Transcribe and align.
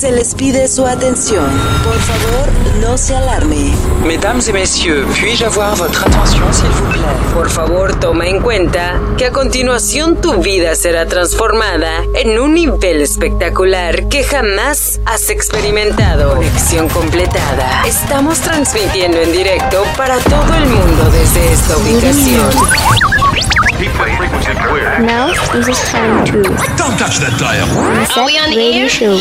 Se 0.00 0.10
les 0.10 0.34
pide 0.34 0.66
su 0.66 0.86
atención. 0.86 1.44
Por 1.84 1.98
favor, 1.98 2.48
no 2.80 2.96
se 2.96 3.14
alarme. 3.14 3.74
Mesdames 4.02 4.48
et 4.48 4.54
messieurs, 4.54 5.04
puis-je 5.12 5.44
avoir 5.44 5.76
votre 5.76 6.06
attention, 6.06 6.50
s'il 6.52 6.70
vous 6.70 6.90
plaît? 6.90 7.34
Por 7.34 7.50
favor, 7.50 7.94
toma 8.00 8.26
en 8.26 8.40
cuenta 8.40 8.98
que 9.18 9.26
a 9.26 9.30
continuación 9.30 10.16
tu 10.16 10.40
vida 10.40 10.74
será 10.74 11.04
transformada 11.04 12.02
en 12.14 12.38
un 12.38 12.54
nivel 12.54 13.02
espectacular 13.02 14.08
que 14.08 14.24
jamás 14.24 15.00
has 15.04 15.28
experimentado. 15.28 16.34
Conexión 16.34 16.88
completada. 16.88 17.82
Estamos 17.86 18.40
transmitiendo 18.40 19.18
en 19.18 19.32
directo 19.32 19.84
para 19.98 20.16
todo 20.16 20.54
el 20.54 20.64
mundo 20.64 21.10
desde 21.12 21.52
esta 21.52 21.76
ubicación. 21.76 23.49
Now 23.80 25.32
this 25.52 25.68
is 25.68 25.78
time 25.90 26.22
to 26.26 26.42
Don't 26.76 26.98
touch 26.98 27.18
that 27.20 27.32
dial. 27.40 27.66
Set 28.04 28.54
Radio 28.54 28.86
Show. 28.86 29.16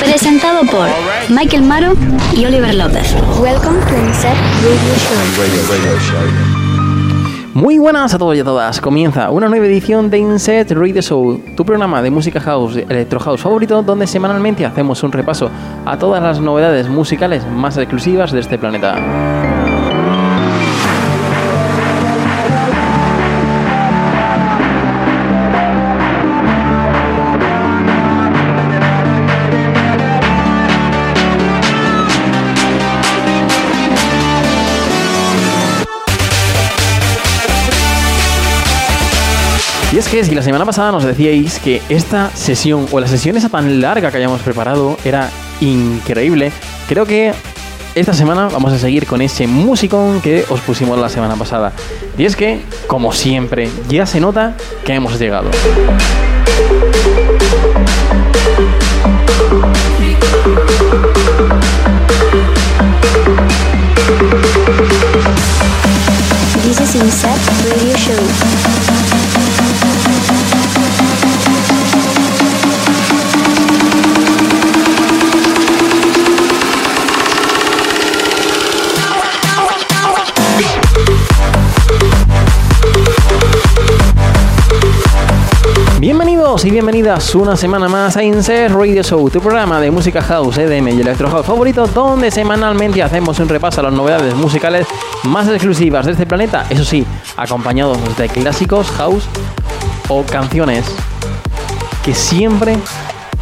Presentado 0.00 0.66
por 0.66 0.88
Michael 1.28 1.62
Maro 1.62 1.92
y 2.36 2.44
Oliver 2.44 2.74
López. 2.74 3.14
Welcome 3.40 3.78
to 3.82 4.14
Set 4.14 4.34
Radio 4.66 6.00
Show. 6.00 6.50
Muy 7.54 7.78
buenas 7.78 8.12
a 8.14 8.18
todos 8.18 8.34
y 8.36 8.40
a 8.40 8.44
todas. 8.44 8.80
Comienza 8.80 9.30
una 9.30 9.48
nueva 9.48 9.66
edición 9.66 10.10
de 10.10 10.18
Inset 10.18 10.72
Radio 10.72 11.00
Show, 11.00 11.40
tu 11.56 11.64
programa 11.64 12.02
de 12.02 12.10
música 12.10 12.40
house, 12.40 12.78
electro 12.78 13.20
house 13.20 13.40
favorito, 13.40 13.80
donde 13.84 14.08
semanalmente 14.08 14.66
hacemos 14.66 15.04
un 15.04 15.12
repaso 15.12 15.50
a 15.86 15.96
todas 15.96 16.20
las 16.20 16.40
novedades 16.40 16.88
musicales 16.88 17.46
más 17.46 17.76
exclusivas 17.76 18.32
de 18.32 18.40
este 18.40 18.58
planeta. 18.58 19.49
Y 39.92 39.98
es 39.98 40.06
que 40.06 40.22
si 40.24 40.36
la 40.36 40.42
semana 40.42 40.64
pasada 40.64 40.92
nos 40.92 41.02
decíais 41.02 41.58
que 41.58 41.82
esta 41.88 42.30
sesión 42.34 42.86
o 42.92 43.00
la 43.00 43.08
sesión 43.08 43.36
esa 43.36 43.48
tan 43.48 43.80
larga 43.80 44.12
que 44.12 44.18
hayamos 44.18 44.40
preparado 44.40 44.96
era 45.04 45.28
increíble, 45.60 46.52
creo 46.88 47.06
que 47.06 47.32
esta 47.96 48.14
semana 48.14 48.48
vamos 48.48 48.72
a 48.72 48.78
seguir 48.78 49.04
con 49.04 49.20
ese 49.20 49.48
musicón 49.48 50.20
que 50.20 50.44
os 50.48 50.60
pusimos 50.60 50.96
la 50.96 51.08
semana 51.08 51.34
pasada. 51.34 51.72
Y 52.16 52.24
es 52.24 52.36
que, 52.36 52.60
como 52.86 53.12
siempre, 53.12 53.68
ya 53.88 54.06
se 54.06 54.20
nota 54.20 54.54
que 54.84 54.94
hemos 54.94 55.18
llegado. 55.18 55.50
This 66.62 66.80
is 66.80 66.94
Inset 66.94 67.40
Radio. 67.64 68.99
Bienvenidos 86.00 86.64
y 86.64 86.70
bienvenidas 86.70 87.34
una 87.34 87.56
semana 87.56 87.86
más 87.86 88.16
a 88.16 88.22
Insert 88.22 88.74
Radio 88.74 89.02
Show, 89.02 89.28
tu 89.28 89.40
programa 89.40 89.78
de 89.80 89.90
música 89.90 90.22
house, 90.22 90.56
EDM 90.56 90.88
y 90.88 91.00
electro 91.02 91.30
house 91.30 91.44
favorito, 91.44 91.86
donde 91.86 92.30
semanalmente 92.30 93.02
hacemos 93.02 93.38
un 93.38 93.48
repaso 93.48 93.80
a 93.80 93.84
las 93.84 93.92
novedades 93.92 94.34
musicales 94.34 94.86
más 95.24 95.46
exclusivas 95.48 96.06
de 96.06 96.12
este 96.12 96.24
planeta, 96.24 96.64
eso 96.70 96.84
sí, 96.84 97.06
acompañados 97.36 97.98
de 98.16 98.28
clásicos 98.28 98.90
house 98.92 99.24
o 100.08 100.22
canciones 100.24 100.86
que 102.02 102.14
siempre 102.14 102.78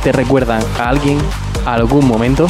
te 0.03 0.11
recuerdan 0.11 0.63
a 0.81 0.89
alguien, 0.89 1.19
a 1.65 1.75
algún 1.75 2.09
momento. 2.09 2.49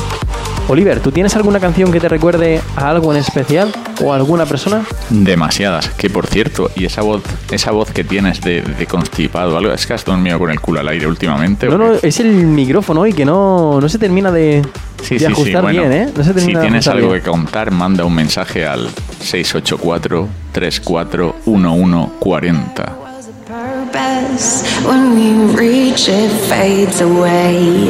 Oliver, 0.68 1.00
¿tú 1.00 1.10
tienes 1.10 1.34
alguna 1.34 1.60
canción 1.60 1.90
que 1.90 1.98
te 1.98 2.08
recuerde 2.10 2.60
a 2.76 2.90
algo 2.90 3.12
en 3.12 3.18
especial 3.20 3.72
o 4.04 4.12
a 4.12 4.16
alguna 4.16 4.44
persona? 4.44 4.82
Demasiadas, 5.08 5.88
que 5.90 6.10
por 6.10 6.26
cierto, 6.26 6.70
y 6.76 6.84
esa 6.84 7.00
voz, 7.00 7.22
esa 7.50 7.70
voz 7.70 7.90
que 7.90 8.04
tienes 8.04 8.42
de, 8.42 8.60
de 8.60 8.86
constipado, 8.86 9.56
algo, 9.56 9.72
es 9.72 9.86
que 9.86 9.94
has 9.94 10.04
dormido 10.04 10.38
con 10.38 10.50
el 10.50 10.60
culo 10.60 10.80
al 10.80 10.88
aire 10.88 11.06
últimamente. 11.06 11.66
No, 11.68 11.74
¿o 11.74 11.78
no, 11.78 11.92
es 12.02 12.20
el 12.20 12.32
micrófono 12.32 13.06
y 13.06 13.14
que 13.14 13.24
no, 13.24 13.80
no 13.80 13.88
se 13.88 13.98
termina 13.98 14.30
de, 14.30 14.62
Sí, 15.02 15.14
de 15.14 15.20
sí, 15.20 15.26
sí, 15.26 15.32
ajustar 15.32 15.62
bueno, 15.62 15.80
bien, 15.80 15.92
¿eh? 15.92 16.12
No 16.14 16.22
se 16.22 16.30
si 16.30 16.34
termina 16.36 16.60
tienes 16.60 16.86
algo 16.88 17.12
bien. 17.12 17.22
que 17.22 17.30
contar, 17.30 17.70
manda 17.70 18.04
un 18.04 18.14
mensaje 18.14 18.66
al 18.66 18.88
684 19.20 20.28
34 20.52 21.36
1140. 23.78 24.18
purpose. 24.28 24.64
When 24.86 25.14
we 25.14 25.54
reach 25.54 26.08
it 26.08 26.30
fades 26.48 27.00
away. 27.00 27.88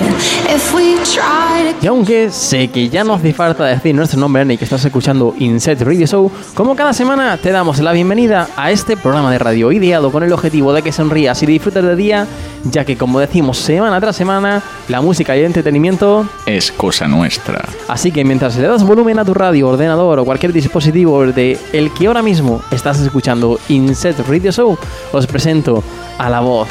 If 0.49 0.75
we 0.75 0.97
try 1.05 1.73
to 1.73 1.85
Y 1.85 1.87
aunque 1.87 2.31
sé 2.31 2.69
que 2.69 2.89
ya 2.89 3.05
no 3.05 3.15
hace 3.15 3.33
falta 3.33 3.65
decir 3.65 3.95
nuestro 3.95 4.19
nombre 4.19 4.45
ni 4.45 4.57
que 4.57 4.65
estás 4.65 4.85
escuchando 4.85 5.35
Inset 5.39 5.81
Radio 5.83 6.07
Show, 6.07 6.31
como 6.55 6.75
cada 6.75 6.93
semana 6.93 7.37
te 7.37 7.53
damos 7.53 7.79
la 7.79 7.93
bienvenida 7.93 8.49
a 8.57 8.71
este 8.71 8.97
programa 8.97 9.31
de 9.31 9.39
radio 9.39 9.71
ideado 9.71 10.11
con 10.11 10.23
el 10.23 10.33
objetivo 10.33 10.73
de 10.73 10.83
que 10.83 10.93
sonrías 10.93 11.43
y 11.43 11.47
disfrutes 11.47 11.85
del 11.85 11.97
día, 11.97 12.27
ya 12.65 12.85
que 12.85 12.97
como 12.97 13.21
decimos 13.21 13.59
semana 13.59 14.01
tras 14.01 14.17
semana, 14.17 14.63
la 14.89 15.01
música 15.01 15.37
y 15.37 15.41
el 15.41 15.47
entretenimiento 15.47 16.29
Es 16.47 16.73
cosa 16.73 17.07
nuestra. 17.07 17.65
Así 17.87 18.11
que 18.11 18.25
mientras 18.25 18.57
le 18.57 18.67
das 18.67 18.83
volumen 18.83 19.19
a 19.19 19.25
tu 19.25 19.35
radio, 19.35 19.69
ordenador 19.69 20.19
o 20.19 20.25
cualquier 20.25 20.53
dispositivo 20.53 21.27
de 21.27 21.59
el 21.73 21.93
que 21.93 22.07
ahora 22.07 22.23
mismo 22.23 22.63
estás 22.71 22.99
escuchando 23.01 23.61
Inset 23.69 24.19
Radio 24.27 24.51
Show, 24.51 24.79
os 25.13 25.27
presento 25.27 25.78
a 26.19 26.29
la 26.31 26.41
voz 26.41 26.69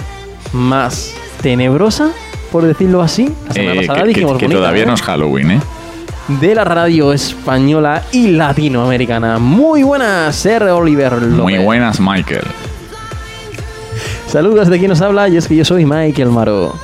más 0.53 1.13
tenebrosa, 1.41 2.09
por 2.51 2.63
decirlo 2.65 3.01
así. 3.01 3.29
La 3.47 3.53
semana 3.53 3.73
Eh, 3.73 3.77
pasada 3.87 3.99
que, 3.99 4.01
que- 4.03 4.07
dijimos 4.09 4.37
que 4.37 4.45
bonita, 4.45 4.59
todavía 4.59 4.83
¿eh? 4.83 4.85
no 4.87 4.93
es 4.93 5.01
Halloween, 5.01 5.51
¿eh? 5.51 5.59
de 6.27 6.55
la 6.55 6.65
radio 6.65 7.13
española 7.13 8.03
y 8.11 8.27
latinoamericana. 8.27 9.39
Muy 9.39 9.83
buenas, 9.83 10.45
R. 10.45 10.71
Oliver 10.71 11.13
López. 11.13 11.29
Muy 11.37 11.57
buenas, 11.59 11.99
Michael. 12.01 12.43
Saludos 14.27 14.67
de 14.67 14.77
quien 14.77 14.89
nos 14.89 15.01
habla 15.01 15.29
y 15.29 15.37
es 15.37 15.47
que 15.47 15.55
yo 15.55 15.63
soy 15.63 15.85
Michael 15.85 16.29
Maro. 16.29 16.75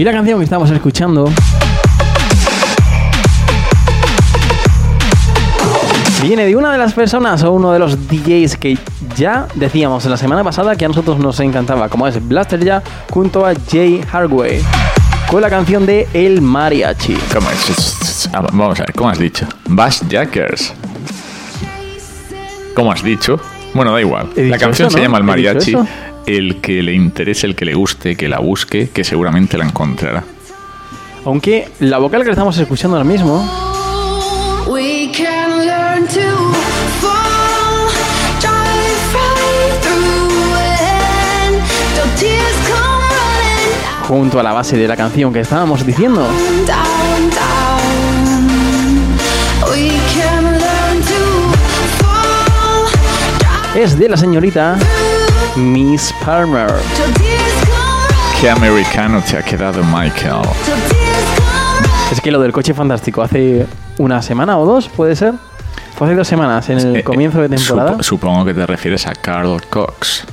Y 0.00 0.04
la 0.04 0.12
canción 0.12 0.38
que 0.38 0.44
estamos 0.44 0.70
escuchando 0.70 1.30
viene 6.22 6.46
de 6.46 6.56
una 6.56 6.72
de 6.72 6.78
las 6.78 6.94
personas 6.94 7.42
o 7.42 7.52
uno 7.52 7.70
de 7.72 7.78
los 7.78 8.08
DJs 8.08 8.56
que 8.56 8.78
ya 9.14 9.46
decíamos 9.56 10.06
la 10.06 10.16
semana 10.16 10.42
pasada 10.42 10.74
que 10.74 10.86
a 10.86 10.88
nosotros 10.88 11.18
nos 11.18 11.38
encantaba, 11.40 11.90
como 11.90 12.08
es 12.08 12.26
Blaster 12.26 12.64
Ya 12.64 12.82
junto 13.10 13.44
a 13.44 13.52
Jay 13.70 14.00
Hardway, 14.10 14.62
con 15.30 15.42
la 15.42 15.50
canción 15.50 15.84
de 15.84 16.08
El 16.14 16.40
Mariachi. 16.40 17.18
¿Cómo 17.30 17.50
es? 17.50 18.30
Ah, 18.32 18.40
Vamos 18.40 18.80
a 18.80 18.84
ver, 18.84 18.94
¿cómo 18.94 19.10
has 19.10 19.18
dicho? 19.18 19.46
Bash 19.68 20.00
Jackers. 20.08 20.72
¿Cómo 22.74 22.90
has 22.90 23.02
dicho? 23.02 23.38
Bueno, 23.74 23.92
da 23.92 24.00
igual. 24.00 24.30
La 24.34 24.56
canción 24.56 24.88
eso, 24.88 24.96
se 24.96 25.02
llama 25.02 25.18
El 25.18 25.28
¿He 25.28 25.36
dicho 25.36 25.82
Mariachi. 25.82 26.09
El 26.26 26.60
que 26.60 26.82
le 26.82 26.92
interese, 26.92 27.46
el 27.46 27.54
que 27.54 27.64
le 27.64 27.74
guste, 27.74 28.16
que 28.16 28.28
la 28.28 28.38
busque, 28.38 28.90
que 28.90 29.04
seguramente 29.04 29.58
la 29.58 29.64
encontrará. 29.64 30.24
Aunque 31.24 31.68
la 31.80 31.98
vocal 31.98 32.24
que 32.24 32.30
estamos 32.30 32.56
escuchando 32.58 32.96
ahora 32.96 33.08
mismo 33.08 33.44
junto 44.10 44.40
a 44.40 44.42
la 44.42 44.52
base 44.52 44.76
de 44.76 44.88
la 44.88 44.96
canción 44.96 45.32
que 45.32 45.38
estábamos 45.38 45.86
diciendo. 45.86 46.26
Es 53.76 53.96
de 53.96 54.08
la 54.08 54.16
señorita 54.16 54.76
Miss 55.56 56.14
Palmer. 56.24 56.70
Qué 58.40 58.48
americano 58.50 59.22
te 59.22 59.36
ha 59.36 59.42
quedado, 59.42 59.82
Michael. 59.84 60.42
Es 62.10 62.20
que 62.20 62.30
lo 62.30 62.40
del 62.40 62.52
coche 62.52 62.74
fantástico 62.74 63.22
hace 63.22 63.66
una 63.98 64.22
semana 64.22 64.58
o 64.58 64.64
dos, 64.64 64.88
puede 64.88 65.14
ser. 65.16 65.34
Fue 65.96 66.06
hace 66.06 66.16
dos 66.16 66.28
semanas, 66.28 66.68
en 66.70 66.78
el 66.78 66.96
Eh, 66.96 66.98
eh, 67.00 67.04
comienzo 67.04 67.40
de 67.42 67.48
temporada. 67.48 67.92
supo- 67.92 68.02
supongo 68.02 68.44
que 68.44 68.54
te 68.54 68.64
refieres 68.66 69.06
a 69.06 69.12
Carl 69.12 69.60
Cox. 69.68 70.24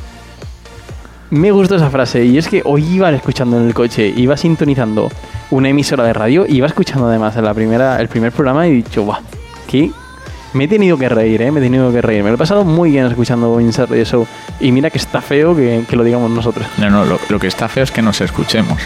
Me 1.30 1.52
gustó 1.52 1.76
esa 1.76 1.90
frase 1.90 2.24
y 2.24 2.38
es 2.38 2.48
que 2.48 2.62
hoy 2.64 2.86
iba 2.86 3.10
escuchando 3.12 3.58
en 3.58 3.68
el 3.68 3.74
coche, 3.74 4.08
iba 4.16 4.38
sintonizando 4.38 5.12
una 5.52 5.68
emisora 5.68 6.06
de 6.06 6.14
radio, 6.14 6.46
iba 6.48 6.68
escuchando 6.68 7.08
además 7.08 7.36
en 7.36 7.44
la 7.44 7.54
primera, 7.54 8.00
el 8.00 8.08
primer 8.08 8.32
programa 8.32 8.66
y 8.66 8.72
he 8.72 8.74
dicho, 8.76 9.04
guau, 9.04 9.20
que 9.68 9.92
me 10.58 10.64
he 10.64 10.68
tenido 10.68 10.98
que 10.98 11.08
reír, 11.08 11.42
¿eh? 11.44 11.52
me 11.52 11.60
he 11.60 11.64
tenido 11.64 11.92
que 11.92 12.02
reír. 12.02 12.24
Me 12.24 12.30
lo 12.30 12.36
he 12.36 12.38
pasado 12.38 12.66
muy 12.66 12.92
bien 12.92 13.06
escuchando 13.06 13.62
Insert 13.62 13.92
Radio 13.92 14.06
Show 14.06 14.28
y 14.60 14.72
mira 14.72 14.90
que 14.90 14.98
está 14.98 15.22
feo 15.22 15.56
que, 15.56 15.86
lo 15.92 16.04
digamos 16.04 16.32
nosotros. 16.32 16.68
No, 16.80 16.90
no, 16.90 17.06
lo, 17.06 17.20
lo 17.30 17.40
que 17.40 17.48
está 17.48 17.70
feo 17.70 17.84
es 17.84 17.92
que 17.92 18.02
nos 18.02 18.20
escuchemos. 18.22 18.82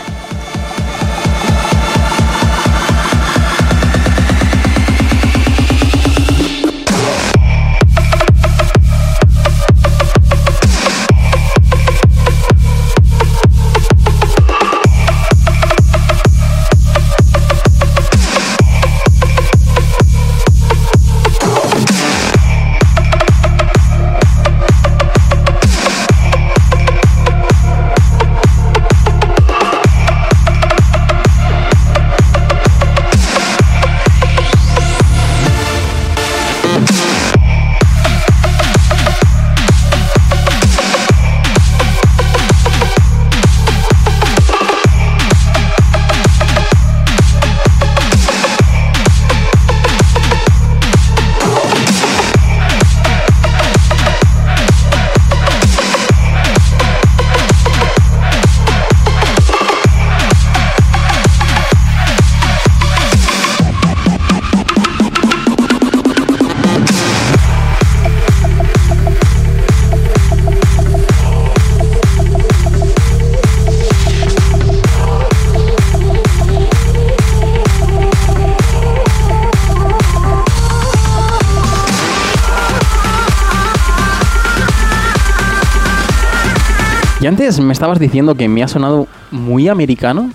Me 87.63 87.74
estabas 87.74 88.00
diciendo 88.00 88.36
que 88.36 88.48
me 88.48 88.63
ha 88.63 88.68
sonado 88.68 89.08
muy 89.31 89.68
americano. 89.68 90.31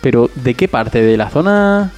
Pero 0.00 0.30
¿de 0.34 0.54
qué 0.54 0.68
parte? 0.68 1.02
¿De 1.02 1.16
la 1.16 1.28
zona 1.28 1.90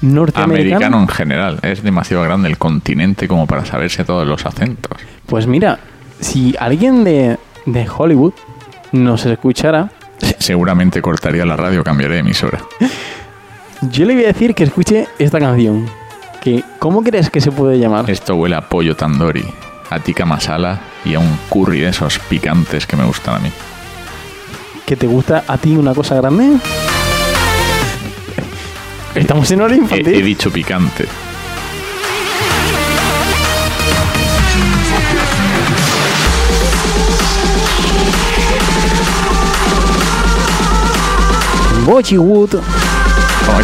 norteamericana? 0.00 0.76
Americano 0.76 1.00
en 1.00 1.08
general. 1.08 1.58
Es 1.62 1.82
demasiado 1.82 2.22
grande 2.22 2.48
el 2.48 2.58
continente 2.58 3.26
como 3.28 3.46
para 3.46 3.64
saberse 3.64 4.04
todos 4.04 4.26
los 4.26 4.46
acentos. 4.46 4.98
Pues 5.26 5.46
mira, 5.46 5.80
si 6.20 6.54
alguien 6.58 7.04
de, 7.04 7.38
de 7.66 7.88
Hollywood 7.88 8.34
nos 8.92 9.26
escuchara, 9.26 9.90
Seguramente 10.38 11.02
cortaría 11.02 11.44
la 11.44 11.56
radio, 11.56 11.84
cambiaría 11.84 12.16
de 12.16 12.20
emisora. 12.20 12.60
yo 13.82 14.04
le 14.04 14.14
voy 14.14 14.24
a 14.24 14.28
decir 14.28 14.54
que 14.54 14.64
escuche 14.64 15.06
esta 15.18 15.38
canción. 15.38 15.86
Que, 16.40 16.62
¿Cómo 16.78 17.02
crees 17.02 17.30
que 17.30 17.40
se 17.40 17.50
puede 17.50 17.78
llamar? 17.78 18.08
Esto 18.10 18.36
huele 18.36 18.56
a 18.56 18.68
pollo 18.68 18.96
tandoori, 18.96 19.44
a 19.90 19.98
tikka 20.00 20.24
masala 20.26 20.80
y 21.04 21.14
a 21.14 21.18
un 21.18 21.38
curry 21.48 21.80
de 21.80 21.88
esos 21.88 22.18
picantes 22.18 22.86
que 22.86 22.96
me 22.96 23.04
gustan 23.04 23.36
a 23.36 23.38
mí. 23.38 23.50
¿Que 24.86 24.96
te 24.96 25.06
gusta 25.06 25.44
a 25.46 25.56
ti 25.58 25.76
una 25.76 25.94
cosa 25.94 26.14
grande? 26.16 26.56
Estamos 29.14 29.50
en 29.50 29.60
hora 29.62 29.74
He, 29.74 29.78
infantil. 29.78 30.14
he 30.14 30.22
dicho 30.22 30.50
picante. 30.50 31.06
¿Cómo, 43.48 43.60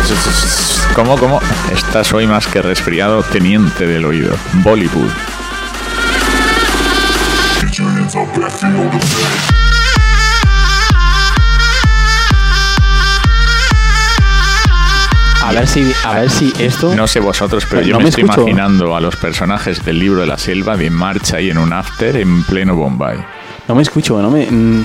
¿Cómo, 0.95 1.17
cómo? 1.19 1.41
Estás 1.73 2.13
hoy 2.13 2.27
más 2.27 2.47
que 2.47 2.63
resfriado, 2.63 3.23
teniente 3.23 3.87
del 3.87 4.05
oído. 4.07 4.35
Bollywood. 4.63 5.11
A 15.43 15.53
ver 15.53 15.67
si, 15.69 15.93
a 16.05 16.15
ver 16.21 16.31
si 16.31 16.53
esto. 16.59 16.95
No 16.95 17.07
sé 17.07 17.21
vosotros, 17.21 17.67
pero 17.69 17.83
No 17.83 17.87
yo 17.89 17.97
me 17.99 18.05
me 18.05 18.09
estoy 18.09 18.25
escucho. 18.25 18.41
imaginando 18.43 18.97
a 18.97 19.01
los 19.01 19.15
personajes 19.17 19.85
del 19.85 19.99
libro 19.99 20.23
de 20.23 20.27
la 20.27 20.39
selva 20.39 20.77
de 20.77 20.89
marcha 20.89 21.39
y 21.41 21.51
en 21.51 21.59
un 21.59 21.73
after 21.73 22.17
en 22.17 22.43
pleno 22.45 22.75
Bombay. 22.75 23.19
No 23.69 23.75
me 23.75 23.83
escucho, 23.83 24.21
no 24.23 24.31
me, 24.31 24.47
mm, 24.51 24.85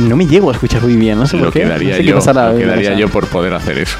no 0.00 0.16
me 0.16 0.26
llego 0.26 0.48
a 0.50 0.54
escuchar 0.54 0.82
muy 0.82 0.96
bien. 0.96 1.18
No 1.18 1.26
sé 1.26 1.36
Lo 1.36 1.44
por 1.44 1.52
qué. 1.52 1.60
que 1.60 1.64
no 1.66 1.72
daría, 1.72 1.96
sé 1.96 2.00
qué 2.02 2.08
yo, 2.08 2.14
pasará, 2.16 2.48
lo 2.48 2.54
que 2.54 2.60
qué 2.62 2.66
daría 2.66 2.82
pasará. 2.90 2.98
yo 3.00 3.08
por 3.10 3.26
poder 3.26 3.52
hacer 3.52 3.78
eso. 3.78 3.96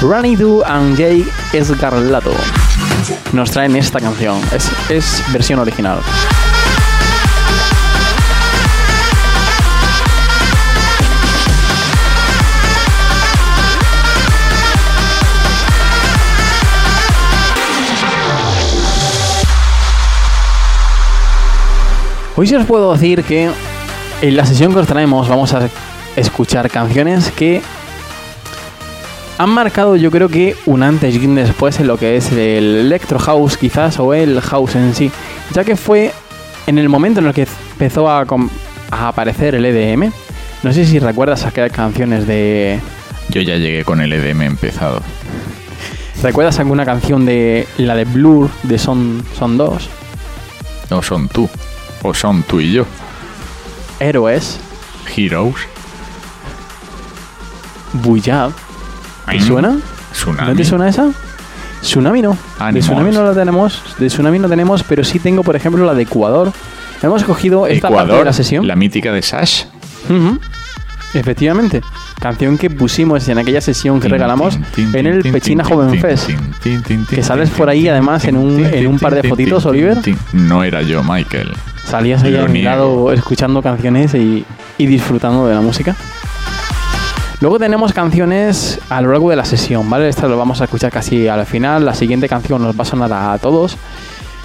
Runny 0.00 0.36
Do 0.36 0.62
and 0.64 0.96
Jake 0.96 1.26
Escarlato 1.52 2.32
nos 3.32 3.50
traen 3.50 3.76
esta 3.76 4.00
canción. 4.00 4.40
Es, 4.52 4.70
es 4.90 5.22
versión 5.32 5.58
original. 5.58 6.00
Hoy 22.36 22.46
sí 22.46 22.54
os 22.54 22.64
puedo 22.66 22.92
decir 22.92 23.24
que 23.24 23.50
en 24.22 24.36
la 24.36 24.46
sesión 24.46 24.72
que 24.72 24.78
os 24.78 24.86
traemos 24.86 25.28
vamos 25.28 25.52
a 25.54 25.68
escuchar 26.14 26.70
canciones 26.70 27.32
que 27.32 27.62
han 29.38 29.50
marcado 29.50 29.94
yo 29.96 30.10
creo 30.10 30.28
que 30.28 30.56
un 30.66 30.82
antes 30.82 31.14
y 31.14 31.24
un 31.24 31.36
después 31.36 31.78
en 31.78 31.86
lo 31.86 31.96
que 31.96 32.16
es 32.16 32.32
el 32.32 32.76
electro 32.76 33.18
house 33.20 33.56
quizás 33.56 33.98
o 34.00 34.12
el 34.12 34.40
house 34.40 34.74
en 34.74 34.94
sí, 34.94 35.10
ya 35.52 35.64
que 35.64 35.76
fue 35.76 36.12
en 36.66 36.78
el 36.78 36.88
momento 36.88 37.20
en 37.20 37.26
el 37.26 37.34
que 37.34 37.46
empezó 37.72 38.10
a, 38.10 38.26
a 38.90 39.08
aparecer 39.08 39.54
el 39.54 39.64
EDM. 39.64 40.12
No 40.64 40.72
sé 40.72 40.84
si 40.84 40.98
recuerdas 40.98 41.46
aquellas 41.46 41.72
canciones 41.72 42.26
de... 42.26 42.80
Yo 43.28 43.40
ya 43.42 43.56
llegué 43.56 43.84
con 43.84 44.00
el 44.00 44.12
EDM 44.12 44.42
empezado. 44.42 45.00
¿Recuerdas 46.20 46.58
alguna 46.58 46.84
canción 46.84 47.24
de 47.24 47.68
la 47.78 47.94
de 47.94 48.04
Blur 48.04 48.50
de 48.64 48.76
Son, 48.76 49.24
Son 49.38 49.56
2? 49.56 49.88
O 50.90 51.02
son 51.02 51.28
tú. 51.28 51.48
O 52.02 52.12
son 52.12 52.42
tú 52.42 52.60
y 52.60 52.72
yo. 52.72 52.86
Héroes, 54.00 54.58
Heroes. 55.16 55.54
Bujab. 57.92 58.52
¿Te 59.30 59.40
suena? 59.40 59.76
Tsunami. 60.12 60.50
¿No 60.50 60.56
te 60.56 60.64
suena 60.64 60.88
esa? 60.88 61.10
Tsunami 61.82 62.22
no. 62.22 62.30
De 62.32 62.64
Animals. 62.64 62.84
Tsunami 62.86 63.10
no 63.12 63.24
la 63.24 63.34
tenemos. 63.34 63.82
De 63.98 64.06
Tsunami 64.08 64.38
no 64.38 64.48
tenemos, 64.48 64.82
pero 64.84 65.04
sí 65.04 65.18
tengo, 65.18 65.42
por 65.42 65.54
ejemplo, 65.56 65.84
la 65.84 65.94
de 65.94 66.02
Ecuador. 66.02 66.52
Hemos 67.02 67.22
cogido 67.24 67.66
esta 67.66 67.88
parte 67.88 67.98
de 67.98 68.04
Ecuador, 68.06 68.26
la 68.26 68.32
sesión. 68.32 68.66
la 68.66 68.74
mítica 68.76 69.12
de 69.12 69.22
Sash. 69.22 69.64
Ujú. 70.10 70.38
Efectivamente. 71.14 71.80
Canción 72.20 72.58
que 72.58 72.68
pusimos 72.68 73.28
en 73.28 73.38
aquella 73.38 73.60
sesión 73.60 74.00
que 74.00 74.08
regalamos 74.08 74.58
en 74.76 75.06
el 75.06 75.22
Pechina 75.32 75.64
Joven 75.64 75.98
Fest. 76.00 76.30
Que 77.08 77.22
sales 77.22 77.50
por 77.50 77.68
ahí, 77.68 77.88
además, 77.88 78.24
en 78.24 78.36
un- 78.36 78.64
en 78.66 78.86
un 78.88 78.98
par 78.98 79.14
de 79.14 79.22
fotitos, 79.28 79.64
Oliver. 79.66 79.98
No 80.32 80.64
era 80.64 80.82
yo, 80.82 81.02
Michael. 81.04 81.52
Salías 81.84 82.22
ahí 82.24 82.32
Lo 82.32 82.42
a 82.44 82.46
mi 82.48 82.54
niego. 82.60 82.68
lado 82.70 83.12
escuchando 83.12 83.62
canciones 83.62 84.12
y, 84.14 84.44
y 84.76 84.86
disfrutando 84.86 85.46
de 85.46 85.54
la 85.54 85.60
música. 85.60 85.94
Luego 87.40 87.60
tenemos 87.60 87.92
canciones 87.92 88.80
a 88.88 89.00
lo 89.00 89.12
largo 89.12 89.30
de 89.30 89.36
la 89.36 89.44
sesión, 89.44 89.88
¿vale? 89.88 90.08
Esta 90.08 90.26
lo 90.26 90.36
vamos 90.36 90.60
a 90.60 90.64
escuchar 90.64 90.90
casi 90.90 91.28
al 91.28 91.46
final. 91.46 91.84
La 91.84 91.94
siguiente 91.94 92.28
canción 92.28 92.60
nos 92.60 92.76
va 92.76 92.82
a 92.82 92.84
sonar 92.84 93.12
a 93.12 93.38
todos. 93.38 93.76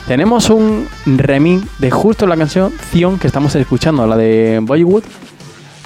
Tenemos 0.07 0.51
un 0.51 0.87
remix 1.05 1.65
de 1.79 1.89
justo 1.89 2.27
la 2.27 2.37
canción 2.37 2.71
que 3.19 3.25
estamos 3.25 3.55
escuchando, 3.55 4.05
la 4.05 4.15
de 4.15 4.59
Bollywood. 4.61 5.03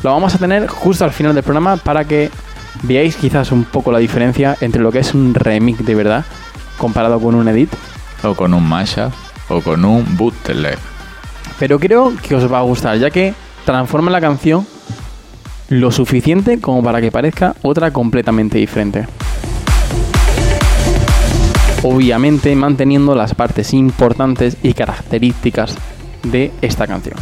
Lo 0.04 0.12
vamos 0.12 0.36
a 0.36 0.38
tener 0.38 0.68
justo 0.68 1.06
al 1.06 1.12
final 1.12 1.34
del 1.34 1.44
programa 1.44 1.78
para 1.78 2.04
que 2.04 2.30
veáis 2.84 3.16
quizás 3.16 3.54
un 3.54 3.64
poco 3.64 3.92
la 3.92 4.00
diferencia 4.00 4.58
entre 4.60 4.82
lo 4.82 4.92
que 4.92 5.00
es 5.00 5.14
un 5.14 5.34
remix 5.34 5.86
de 5.86 5.96
verdad 5.96 6.26
comparado 6.78 7.22
con 7.22 7.36
un 7.36 7.48
edit. 7.48 7.74
O 8.22 8.34
con 8.34 8.54
un 8.54 8.68
mashup. 8.68 9.14
O 9.48 9.62
con 9.62 9.86
un 9.86 10.18
bootleg. 10.18 10.78
Pero 11.58 11.80
creo 11.80 12.14
que 12.22 12.36
os 12.36 12.52
va 12.52 12.60
a 12.60 12.64
gustar, 12.64 12.98
ya 12.98 13.10
que 13.12 13.34
transforma 13.66 14.12
la 14.12 14.20
canción 14.20 14.68
lo 15.70 15.92
suficiente 15.92 16.60
como 16.60 16.84
para 16.84 17.02
que 17.02 17.12
parezca 17.12 17.56
otra 17.62 17.92
completamente 17.92 18.58
diferente. 18.58 19.06
Obviamente 21.84 22.56
manteniendo 22.56 23.16
las 23.16 23.36
partes 23.36 23.74
importantes 23.74 24.58
y 24.64 24.74
características 24.74 25.78
de 26.24 26.52
esta 26.62 26.88
canción. 26.88 27.18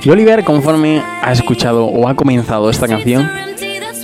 Y 0.00 0.10
Oliver, 0.10 0.44
conforme 0.44 1.02
ha 1.22 1.32
escuchado 1.32 1.86
o 1.86 2.08
ha 2.08 2.14
comenzado 2.14 2.70
esta 2.70 2.86
canción, 2.86 3.28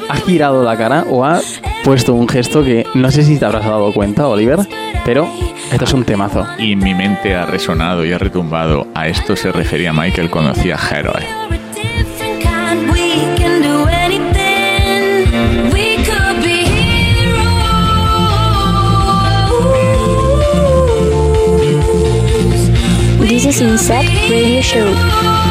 ha 0.09 0.17
girado 0.17 0.63
la 0.65 0.77
cara 0.77 1.05
o 1.09 1.25
ha 1.25 1.41
puesto 1.85 2.15
un 2.15 2.27
gesto 2.27 2.65
que 2.65 2.87
no 2.95 3.11
sé 3.11 3.23
si 3.23 3.39
te 3.39 3.45
habrás 3.45 3.65
dado 3.67 3.93
cuenta, 3.93 4.27
Oliver, 4.27 4.59
pero 5.05 5.29
esto 5.71 5.85
es 5.85 5.93
un 5.93 6.05
temazo. 6.05 6.47
Y 6.59 6.75
mi 6.77 6.95
mente 6.95 7.35
ha 7.35 7.45
resonado 7.45 8.07
y 8.07 8.13
ha 8.13 8.19
retumbado. 8.19 8.89
A 8.95 9.07
esto 9.07 9.37
se 9.37 9.53
refería 9.53 9.93
Michael 9.93 10.31
cuando 10.31 10.53
hacía 10.53 10.77
heroes. 10.77 11.25
This 23.29 23.47
is 23.47 23.61
Insect 23.61 24.11
Radio 24.31 24.63
Show. 24.63 25.44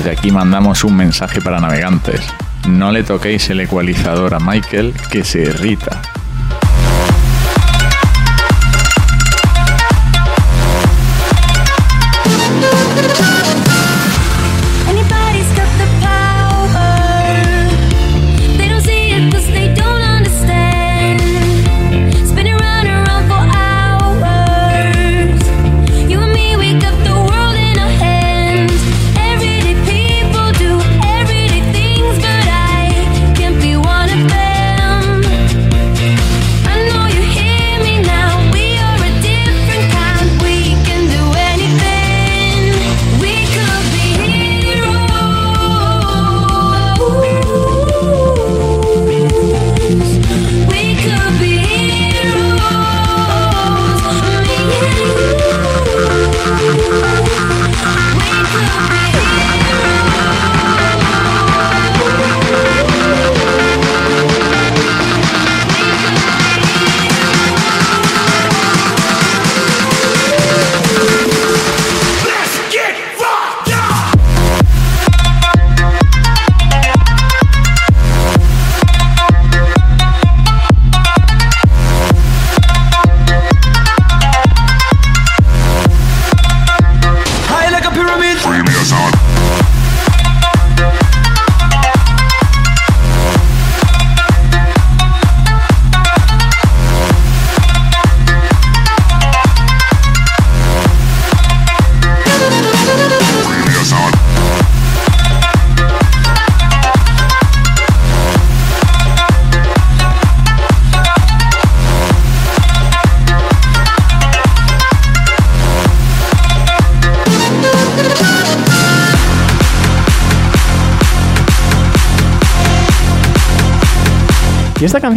Desde 0.00 0.12
aquí 0.12 0.30
mandamos 0.30 0.82
un 0.84 0.96
mensaje 0.96 1.42
para 1.42 1.60
navegantes. 1.60 2.22
No 2.66 2.90
le 2.90 3.02
toquéis 3.02 3.50
el 3.50 3.60
ecualizador 3.60 4.32
a 4.32 4.40
Michael 4.40 4.94
que 5.10 5.24
se 5.24 5.42
irrita. 5.42 6.00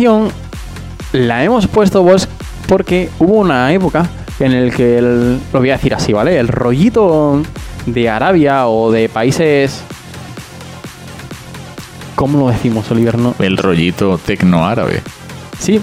Canción 0.03 0.31
la 1.13 1.45
hemos 1.45 1.67
puesto 1.67 2.03
vos 2.03 2.27
porque 2.67 3.10
hubo 3.19 3.36
una 3.36 3.72
época 3.72 4.10
en 4.39 4.51
el 4.51 4.74
que 4.74 4.98
el, 4.98 5.39
lo 5.53 5.60
voy 5.60 5.69
a 5.69 5.74
decir 5.74 5.93
así, 5.93 6.12
¿vale? 6.12 6.38
El 6.39 6.50
rollito 6.50 7.41
de 7.86 8.10
Arabia 8.10 8.67
o 8.67 8.91
de 8.91 9.07
países 9.07 9.81
¿Cómo 12.15 12.38
lo 12.38 12.50
decimos, 12.50 12.89
Oliver? 12.91 13.17
No, 13.17 13.33
El 13.39 13.57
rollito 13.57 14.17
tecno 14.17 14.65
árabe. 14.65 15.01
Sí. 15.60 15.81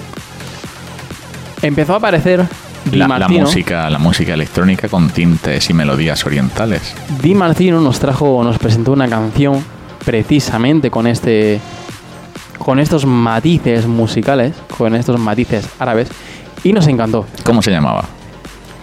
Empezó 1.63 1.95
a 1.95 1.97
aparecer 1.97 2.47
La, 2.93 3.29
música, 3.29 3.89
la 3.89 3.99
música 3.99 4.35
electrónica 4.35 4.89
con 4.89 5.09
tintes 5.11 5.69
y 5.71 5.75
melodías 5.75 6.25
orientales. 6.27 6.95
Di 7.23 7.35
Martino 7.35 7.81
nos 7.81 7.99
trajo, 7.99 8.45
nos 8.45 8.59
presentó 8.59 8.93
una 8.93 9.09
canción 9.09 9.65
precisamente 10.05 10.91
con 10.91 11.07
este, 11.07 11.61
con 12.61 12.79
estos 12.79 13.07
matices 13.07 13.87
musicales, 13.87 14.53
con 14.77 14.95
estos 14.95 15.19
matices 15.19 15.67
árabes, 15.79 16.09
y 16.63 16.73
nos 16.75 16.87
encantó. 16.87 17.27
¿Cómo 17.43 17.63
se 17.63 17.71
llamaba? 17.71 18.05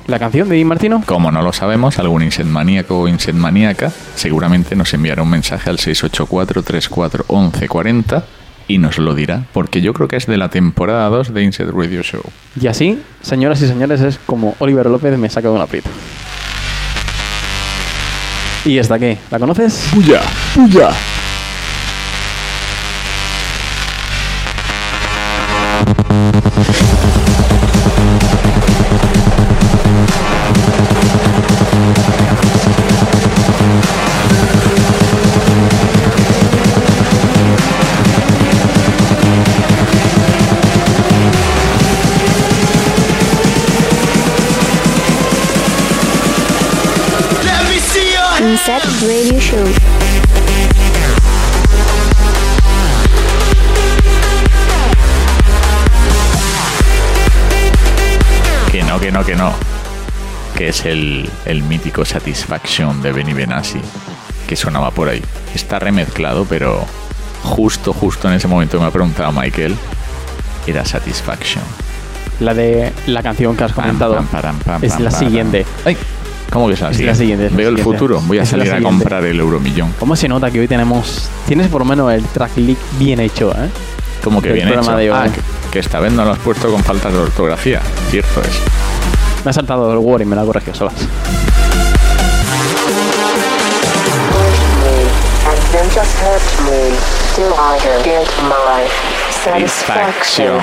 La 0.08 0.18
canción 0.20 0.50
de 0.50 0.56
Di 0.56 0.66
Martino, 0.66 1.04
Como 1.06 1.32
no 1.32 1.42
lo 1.42 1.54
sabemos, 1.54 2.00
algún 2.00 2.24
inset 2.24 2.46
maníaco 2.48 3.00
o 3.00 3.08
inset 3.08 3.36
maníaca 3.36 3.92
seguramente 4.16 4.76
nos 4.76 4.94
enviará 4.94 5.22
un 5.22 5.30
mensaje 5.30 5.70
al 5.70 5.78
684-34-1140 5.78 8.24
y 8.70 8.80
nos 8.80 8.98
lo 8.98 9.14
dirá, 9.14 9.44
porque 9.54 9.82
yo 9.82 9.94
creo 9.94 10.08
que 10.08 10.16
es 10.16 10.26
de 10.26 10.38
la 10.38 10.50
temporada 10.50 11.08
2 11.10 11.34
de 11.34 11.44
Inset 11.44 11.70
Radio 11.70 12.02
Show. 12.04 12.24
y 12.60 12.68
así, 12.68 13.00
señoras 13.22 13.62
y 13.62 13.68
señores, 13.68 14.02
es 14.02 14.20
como 14.26 14.56
Oliver 14.60 14.88
López 14.88 15.18
me 15.18 15.30
saca 15.30 15.50
de 15.50 15.54
un 15.56 15.62
aprieto. 15.62 15.90
¿Y 18.66 18.78
esta 18.80 19.00
qué? 19.00 19.18
¿La 19.32 19.40
conoces? 19.40 19.88
¡Puya! 19.94 20.20
¡Puya! 20.54 20.90
Que 60.68 60.72
es 60.72 60.84
el, 60.84 61.30
el 61.46 61.64
mítico 61.64 62.04
Satisfaction 62.04 63.02
de 63.02 63.14
Benny 63.14 63.32
Benassi, 63.32 63.80
que 64.50 64.58
sonaba 64.58 64.92
por 64.92 65.08
ahí. 65.08 65.22
Está 65.56 65.80
remezclado, 65.80 66.44
pero 66.44 66.84
justo, 67.42 67.94
justo 67.94 68.28
en 68.28 68.34
ese 68.34 68.50
momento 68.50 68.78
me 68.78 68.86
ha 68.86 68.92
preguntado 68.92 69.32
Michael, 69.32 69.78
era 70.68 70.84
Satisfaction. 70.84 71.64
La 72.42 72.54
de 72.54 72.92
la 73.06 73.24
canción 73.24 73.56
que 73.56 73.64
has 73.64 73.72
comentado 73.72 74.16
pam, 74.16 74.28
param, 74.28 74.60
pam, 74.60 74.84
es 74.84 75.00
la 75.00 75.10
siguiente. 75.10 75.66
Ay, 75.86 75.96
¿Cómo 76.52 76.68
que 76.68 76.74
es 76.74 76.82
la 76.82 76.90
Es 76.90 77.00
la 77.00 77.16
siguiente? 77.16 77.18
siguiente, 77.18 77.46
es 77.46 77.52
la 77.54 77.58
Veo 77.60 77.70
el 77.70 77.78
futuro, 77.78 78.20
voy 78.26 78.40
a 78.40 78.42
Es 78.44 78.50
salir 78.50 78.74
a 78.74 78.82
comprar 78.82 79.24
el 79.24 79.40
euromillón. 79.40 79.94
¿Cómo 79.98 80.18
se 80.18 80.28
nota 80.28 80.52
que 80.52 80.60
hoy 80.60 80.68
tenemos... 80.68 81.30
Tienes 81.48 81.70
por 81.70 81.80
lo 81.80 81.86
menos 81.86 82.12
el 82.12 82.26
tracklist 82.26 82.82
bien 83.00 83.22
hecho, 83.22 83.54
¿eh? 83.54 83.70
¿Cómo 84.22 84.42
que 84.42 84.52
bien 84.52 84.68
hecho? 84.68 84.98
de. 84.98 85.12
Ah, 85.14 85.30
que, 85.34 85.40
que 85.72 85.80
esta 85.80 86.02
vez 86.02 86.12
no 86.12 86.26
lo 86.26 86.32
has 86.32 86.40
puesto 86.40 86.70
con 86.70 86.84
faltas 86.84 87.14
de 87.14 87.20
ortografía. 87.20 87.82
Cierto 88.10 88.42
es. 88.42 88.87
Me 89.44 89.50
ha 89.50 89.54
saltado 89.54 89.92
el 89.92 90.00
Word 90.00 90.22
y 90.22 90.26
me 90.26 90.36
la 90.36 90.42
ha 90.42 90.46
corregido 90.46 90.76
solas. 90.76 91.08
and 95.48 95.62
then 95.72 95.90
just 95.94 96.16
hurt 96.18 96.42
me 96.66 96.98
till 97.36 97.54
I 97.54 97.78
can 97.80 98.04
get 98.04 98.28
my 98.44 98.88
satisfaction. 99.44 100.60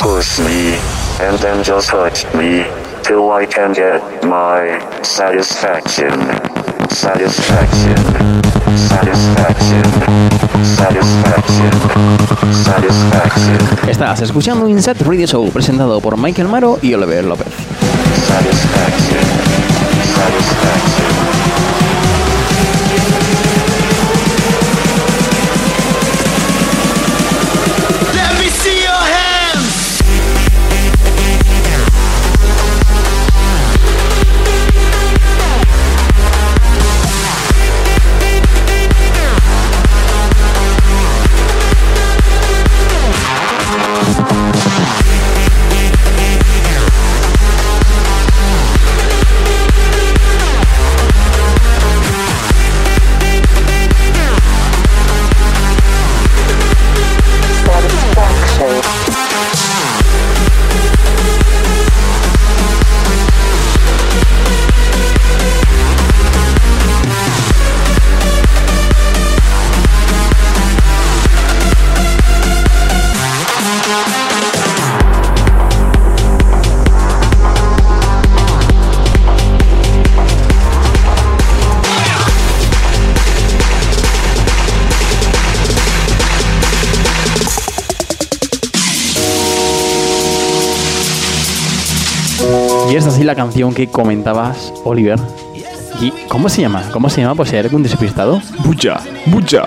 Push 0.00 0.38
me, 0.38 0.78
and 1.20 1.38
then 1.38 1.62
just 1.64 1.90
hurt 1.90 2.24
me, 2.34 2.64
till 3.02 3.30
I 3.30 3.44
can 3.46 3.72
get 3.72 4.02
my 4.24 4.78
satisfaction. 5.02 6.12
Satisfaction. 6.88 8.47
Satisfaction. 8.76 9.82
Satisfaction. 10.76 11.70
Satisfaction. 12.52 13.88
Estás 13.88 14.20
escuchando 14.20 14.68
Inset 14.68 15.00
Radio 15.02 15.26
Show 15.26 15.50
presentado 15.50 16.00
por 16.00 16.18
Michael 16.18 16.48
Maro 16.48 16.78
y 16.82 16.92
Oliver 16.92 17.24
López. 17.24 17.48
Satisfaction. 18.26 19.20
Satisfaction. 20.14 21.17
Canción 93.38 93.72
que 93.72 93.86
comentabas, 93.86 94.72
Oliver. 94.82 95.16
¿Y 96.00 96.10
cómo 96.26 96.48
se 96.48 96.60
llama? 96.60 96.82
¿Cómo 96.92 97.08
se 97.08 97.20
llama? 97.20 97.36
Pues 97.36 97.50
si 97.50 97.56
hay 97.56 97.62
algún 97.62 97.84
despistado. 97.84 98.42
¡Buya! 98.64 98.98
¡Buya! 99.26 99.64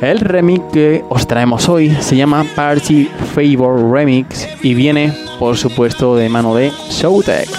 El 0.00 0.20
remix 0.20 0.62
que 0.72 1.04
os 1.08 1.26
traemos 1.26 1.68
hoy 1.68 1.90
se 2.00 2.16
llama 2.16 2.46
Party 2.54 3.10
Favor 3.34 3.92
Remix 3.92 4.46
y 4.62 4.74
viene, 4.74 5.12
por 5.40 5.56
supuesto, 5.56 6.14
de 6.14 6.28
mano 6.28 6.54
de 6.54 6.70
Showtech. 6.90 7.50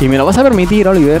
Y 0.00 0.08
me 0.08 0.16
lo 0.16 0.24
vas 0.24 0.38
a 0.38 0.42
permitir, 0.42 0.88
Oliver. 0.88 1.20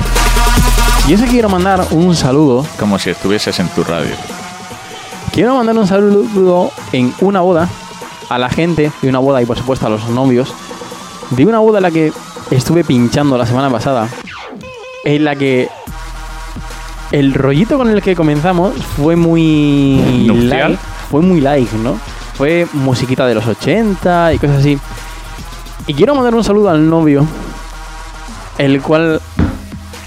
Y 1.06 1.12
es 1.12 1.20
que 1.20 1.28
quiero 1.28 1.50
mandar 1.50 1.86
un 1.90 2.16
saludo. 2.16 2.64
Como 2.78 2.98
si 2.98 3.10
estuvieses 3.10 3.58
en 3.60 3.68
tu 3.68 3.84
radio. 3.84 4.14
Quiero 5.32 5.54
mandar 5.54 5.76
un 5.76 5.86
saludo 5.86 6.72
en 6.92 7.12
una 7.20 7.40
boda 7.40 7.68
a 8.28 8.38
la 8.38 8.48
gente 8.48 8.90
de 9.02 9.08
una 9.08 9.18
boda 9.18 9.42
y 9.42 9.46
por 9.46 9.58
supuesto 9.58 9.86
a 9.86 9.90
los 9.90 10.08
novios. 10.08 10.54
De 11.30 11.44
una 11.44 11.58
boda 11.58 11.78
en 11.78 11.82
la 11.82 11.90
que 11.90 12.12
estuve 12.50 12.82
pinchando 12.82 13.36
la 13.36 13.44
semana 13.44 13.68
pasada. 13.68 14.08
En 15.04 15.24
la 15.24 15.36
que 15.36 15.68
el 17.12 17.34
rollito 17.34 17.76
con 17.76 17.90
el 17.90 18.00
que 18.00 18.14
comenzamos 18.16 18.74
fue 18.96 19.16
muy 19.16 20.26
light, 20.26 20.78
fue 21.10 21.22
muy 21.22 21.40
light, 21.40 21.70
¿no? 21.72 21.98
Fue 22.34 22.66
musiquita 22.72 23.26
de 23.26 23.34
los 23.34 23.46
80 23.46 24.32
y 24.32 24.38
cosas 24.38 24.58
así. 24.58 24.78
Y 25.86 25.94
quiero 25.94 26.14
mandar 26.14 26.34
un 26.34 26.44
saludo 26.44 26.70
al 26.70 26.88
novio, 26.88 27.26
el 28.60 28.82
cual, 28.82 29.20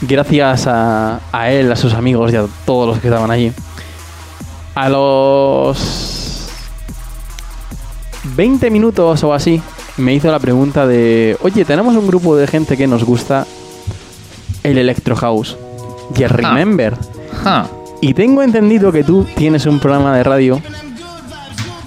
gracias 0.01 0.67
a, 0.67 1.19
a 1.31 1.51
él, 1.51 1.71
a 1.71 1.75
sus 1.75 1.93
amigos 1.93 2.31
y 2.31 2.35
a 2.35 2.45
todos 2.65 2.87
los 2.87 2.99
que 2.99 3.07
estaban 3.07 3.31
allí, 3.31 3.51
a 4.75 4.89
los 4.89 6.49
20 8.35 8.69
minutos 8.69 9.23
o 9.23 9.33
así, 9.33 9.61
me 9.97 10.13
hizo 10.13 10.31
la 10.31 10.39
pregunta 10.39 10.85
de, 10.87 11.37
oye, 11.41 11.65
tenemos 11.65 11.95
un 11.95 12.07
grupo 12.07 12.35
de 12.35 12.47
gente 12.47 12.77
que 12.77 12.87
nos 12.87 13.03
gusta 13.03 13.45
el 14.63 14.77
Electro 14.77 15.15
House 15.15 15.57
y 16.15 16.23
el 16.23 16.29
Remember. 16.29 16.95
Ja. 17.43 17.67
Y 18.01 18.13
tengo 18.13 18.43
entendido 18.43 18.91
que 18.91 19.03
tú 19.03 19.25
tienes 19.35 19.65
un 19.65 19.79
programa 19.79 20.15
de 20.15 20.23
radio 20.23 20.61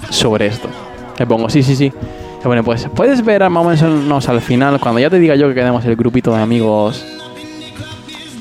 sobre 0.09 0.47
esto. 0.47 0.67
Le 1.17 1.25
pongo, 1.25 1.49
sí, 1.49 1.63
sí, 1.63 1.75
sí. 1.75 1.93
Bueno, 2.47 2.63
pues 2.63 2.87
puedes 2.95 3.23
ver 3.25 3.43
a- 3.43 3.49
más 3.49 3.81
o 3.81 3.87
menos 3.89 4.29
al 4.29 4.39
final, 4.41 4.79
cuando 4.79 4.99
ya 5.01 5.09
te 5.09 5.19
diga 5.19 5.35
yo 5.35 5.49
que 5.49 5.55
quedemos 5.55 5.83
el 5.85 5.95
grupito 5.97 6.33
de 6.33 6.41
amigos 6.41 7.05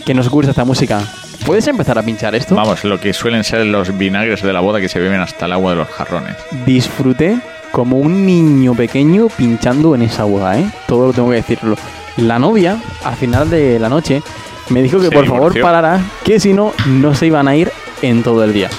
que 0.04 0.14
nos 0.14 0.28
gusta 0.28 0.50
esta 0.52 0.64
música. 0.64 1.00
¿Puedes 1.44 1.66
empezar 1.66 1.98
a 1.98 2.02
pinchar 2.02 2.34
esto? 2.36 2.54
Vamos, 2.54 2.84
lo 2.84 3.00
que 3.00 3.12
suelen 3.12 3.42
ser 3.42 3.66
los 3.66 3.96
vinagres 3.98 4.42
de 4.42 4.52
la 4.52 4.60
boda 4.60 4.80
que 4.80 4.88
se 4.88 5.00
beben 5.00 5.20
hasta 5.20 5.46
el 5.46 5.52
agua 5.52 5.72
de 5.72 5.76
los 5.78 5.88
jarrones. 5.88 6.36
Disfruté 6.64 7.38
como 7.72 7.98
un 7.98 8.24
niño 8.24 8.74
pequeño 8.74 9.26
pinchando 9.36 9.94
en 9.96 10.02
esa 10.02 10.22
boda, 10.24 10.58
¿eh? 10.58 10.70
Todo 10.86 11.08
lo 11.08 11.12
tengo 11.12 11.30
que 11.30 11.36
decirlo. 11.36 11.76
La 12.16 12.38
novia, 12.38 12.78
al 13.04 13.16
final 13.16 13.50
de 13.50 13.78
la 13.80 13.88
noche, 13.88 14.22
me 14.70 14.82
dijo 14.82 15.00
que 15.00 15.10
por 15.10 15.26
favor 15.26 15.60
parara, 15.60 16.00
que 16.24 16.38
si 16.40 16.52
no, 16.52 16.72
no 16.86 17.12
se 17.14 17.26
iban 17.26 17.48
a 17.48 17.56
ir 17.56 17.70
en 18.02 18.22
todo 18.22 18.44
el 18.44 18.52
día. 18.52 18.70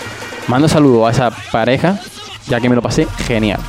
Mando 0.47 0.67
saludo 0.69 1.05
a 1.05 1.11
esa 1.11 1.31
pareja, 1.51 1.99
ya 2.47 2.59
que 2.61 2.69
me 2.69 2.75
lo 2.75 2.81
pasé 2.81 3.05
genial. 3.27 3.59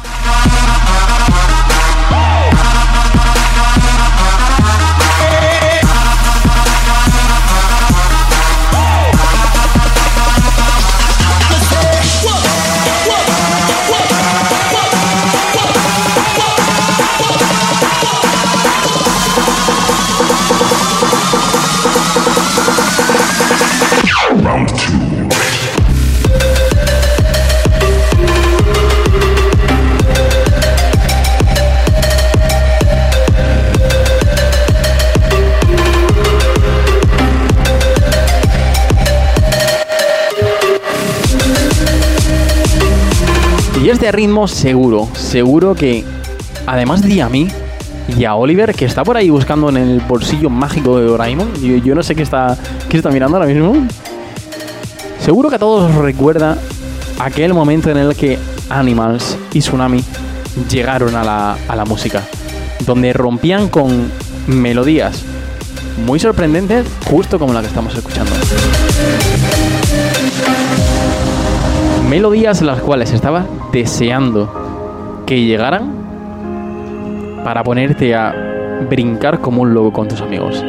Este 43.88 44.12
ritmo 44.12 44.46
seguro, 44.46 45.08
seguro 45.14 45.74
que 45.74 46.04
además 46.66 47.00
de 47.00 47.22
a 47.22 47.30
mí 47.30 47.48
y 48.18 48.26
a 48.26 48.34
Oliver, 48.34 48.74
que 48.74 48.84
está 48.84 49.02
por 49.02 49.16
ahí 49.16 49.30
buscando 49.30 49.70
en 49.70 49.78
el 49.78 50.00
bolsillo 50.00 50.50
mágico 50.50 50.98
de 50.98 51.06
Doraemon, 51.06 51.54
yo, 51.54 51.78
yo 51.78 51.94
no 51.94 52.02
sé 52.02 52.14
qué 52.14 52.22
está, 52.22 52.58
qué 52.90 52.98
está 52.98 53.10
mirando 53.10 53.38
ahora 53.38 53.48
mismo, 53.48 53.74
seguro 55.18 55.48
que 55.48 55.54
a 55.54 55.58
todos 55.58 55.90
os 55.90 55.96
recuerda 55.96 56.58
aquel 57.18 57.54
momento 57.54 57.90
en 57.90 57.96
el 57.96 58.14
que 58.14 58.38
Animals 58.68 59.38
y 59.54 59.60
Tsunami 59.60 60.04
llegaron 60.70 61.16
a 61.16 61.24
la, 61.24 61.56
a 61.66 61.74
la 61.74 61.86
música, 61.86 62.22
donde 62.84 63.14
rompían 63.14 63.68
con 63.68 64.12
melodías 64.46 65.24
muy 66.04 66.20
sorprendentes, 66.20 66.86
justo 67.10 67.38
como 67.38 67.54
la 67.54 67.62
que 67.62 67.68
estamos 67.68 67.96
escuchando. 67.96 68.32
Melodías 72.08 72.62
las 72.62 72.80
cuales 72.80 73.12
estaba 73.12 73.44
deseando 73.70 75.22
que 75.26 75.44
llegaran 75.44 75.92
para 77.44 77.62
ponerte 77.62 78.14
a 78.14 78.34
brincar 78.88 79.40
como 79.40 79.60
un 79.60 79.74
loco 79.74 79.92
con 79.92 80.08
tus 80.08 80.22
amigos. 80.22 80.64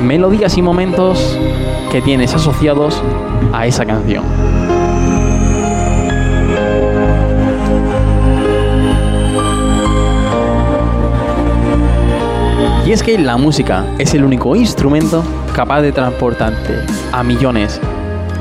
Melodías 0.00 0.56
y 0.56 0.62
momentos 0.62 1.36
que 1.90 2.00
tienes 2.00 2.32
asociados 2.32 3.02
a 3.52 3.66
esa 3.66 3.84
canción. 3.84 4.55
Y 12.86 12.92
es 12.92 13.02
que 13.02 13.18
la 13.18 13.36
música 13.36 13.84
es 13.98 14.14
el 14.14 14.22
único 14.22 14.54
instrumento 14.54 15.24
capaz 15.56 15.82
de 15.82 15.90
transportarte 15.90 16.84
a 17.10 17.24
millones 17.24 17.80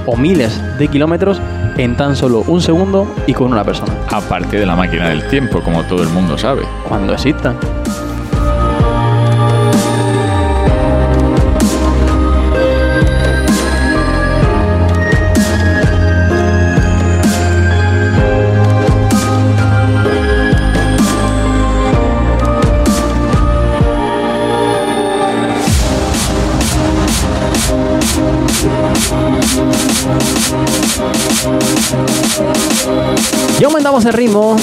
o 0.05 0.15
miles 0.15 0.61
de 0.77 0.87
kilómetros 0.87 1.41
en 1.77 1.97
tan 1.97 2.15
solo 2.15 2.43
un 2.45 2.61
segundo 2.61 3.11
y 3.25 3.33
con 3.33 3.51
una 3.51 3.63
persona. 3.63 3.91
Aparte 4.11 4.59
de 4.59 4.67
la 4.67 4.75
máquina 4.75 5.09
del 5.09 5.27
tiempo, 5.29 5.61
como 5.61 5.81
todo 5.85 6.03
el 6.03 6.09
mundo 6.09 6.37
sabe. 6.37 6.61
Cuando 6.87 7.13
exista. 7.13 7.55
Y 33.95 33.97
aumentamos 33.97 34.05
el 34.05 34.13
ritmo, 34.13 34.55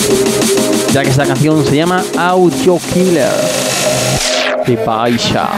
ya 0.92 1.03
que 1.03 1.09
esta 1.09 1.25
canción 1.25 1.64
se 1.64 1.77
llama 1.77 2.05
Audio 2.18 2.79
Killer 2.92 3.33
de 4.66 4.77
Baisha. 4.85 5.49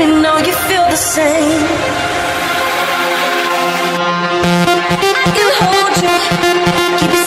Me 0.00 0.06
know 0.22 0.38
you 0.38 0.54
feel 0.68 0.84
the 0.88 0.96
same. 0.96 1.66
Can 5.36 5.50
hold 5.60 5.94
you, 6.04 6.16
keep 6.98 7.19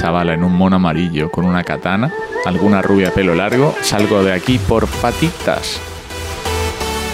chavala 0.00 0.32
en 0.32 0.42
un 0.42 0.56
mono 0.56 0.76
amarillo 0.76 1.30
con 1.30 1.44
una 1.44 1.62
katana, 1.62 2.10
alguna 2.46 2.80
rubia 2.80 3.12
pelo 3.12 3.34
largo, 3.34 3.74
salgo 3.82 4.24
de 4.24 4.32
aquí 4.32 4.58
por 4.58 4.86
patitas. 4.86 5.78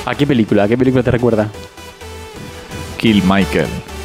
¿A 0.05 0.15
qué 0.15 0.25
película? 0.25 0.63
¿A 0.63 0.69
qué 0.69 0.79
película 0.79 1.03
te 1.03 1.11
recuerda? 1.11 1.49
Kill 2.97 3.25
Michael. 3.25 3.96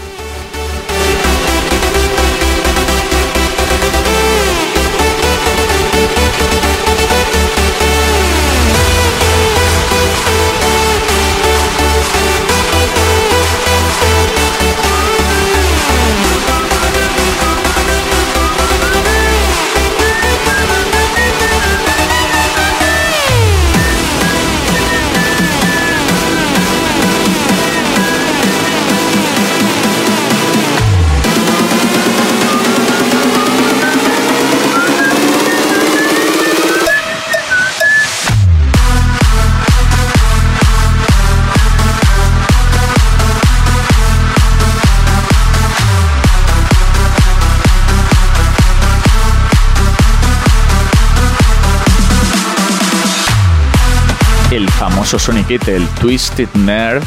Famoso 55.11 55.25
soniquete, 55.33 55.75
el 55.75 55.85
Twisted 55.99 56.47
Nerve 56.53 57.05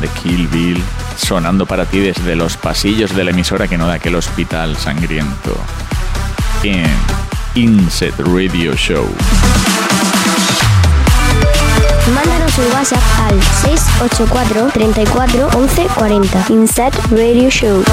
de 0.00 0.08
Kill 0.08 0.48
Bill, 0.48 0.82
sonando 1.14 1.66
para 1.66 1.84
ti 1.84 2.00
desde 2.00 2.36
los 2.36 2.56
pasillos 2.56 3.14
de 3.14 3.22
la 3.22 3.32
emisora 3.32 3.68
que 3.68 3.76
no 3.76 3.86
da 3.86 3.94
aquel 3.94 4.14
hospital 4.14 4.78
sangriento. 4.78 5.54
En 6.62 6.90
Inset 7.54 8.18
Radio 8.20 8.74
Show. 8.76 9.06
Mándanos 12.14 12.56
un 12.56 12.72
WhatsApp 12.72 13.02
al 13.28 13.42
684 13.42 14.70
34 14.72 15.48
11 15.48 15.86
40. 15.98 16.46
Inset 16.48 16.94
Radio 17.10 17.50
Show. 17.50 17.84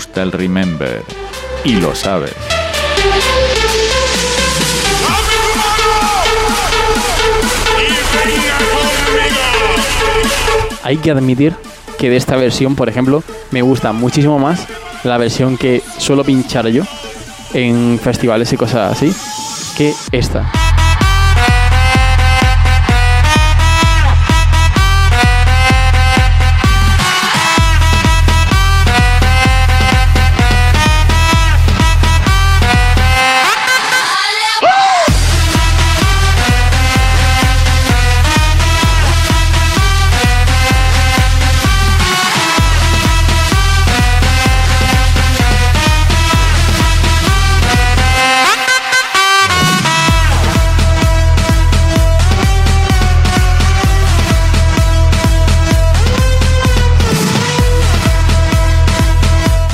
Gusta 0.00 0.22
el 0.22 0.32
Remember. 0.32 1.04
Y 1.62 1.74
lo 1.74 1.94
sabes. 1.94 2.32
Hay 10.82 10.96
que 10.96 11.10
admitir 11.10 11.54
que 11.98 12.08
de 12.08 12.16
esta 12.16 12.36
versión, 12.36 12.76
por 12.76 12.88
ejemplo, 12.88 13.22
me 13.50 13.60
gusta 13.60 13.92
muchísimo 13.92 14.38
más 14.38 14.66
la 15.04 15.18
versión 15.18 15.58
que 15.58 15.82
suelo 15.98 16.24
pinchar 16.24 16.66
yo 16.68 16.84
en 17.52 18.00
festivales 18.02 18.50
y 18.54 18.56
cosas 18.56 18.92
así 18.92 19.14
que 19.76 19.92
esta. 20.12 20.50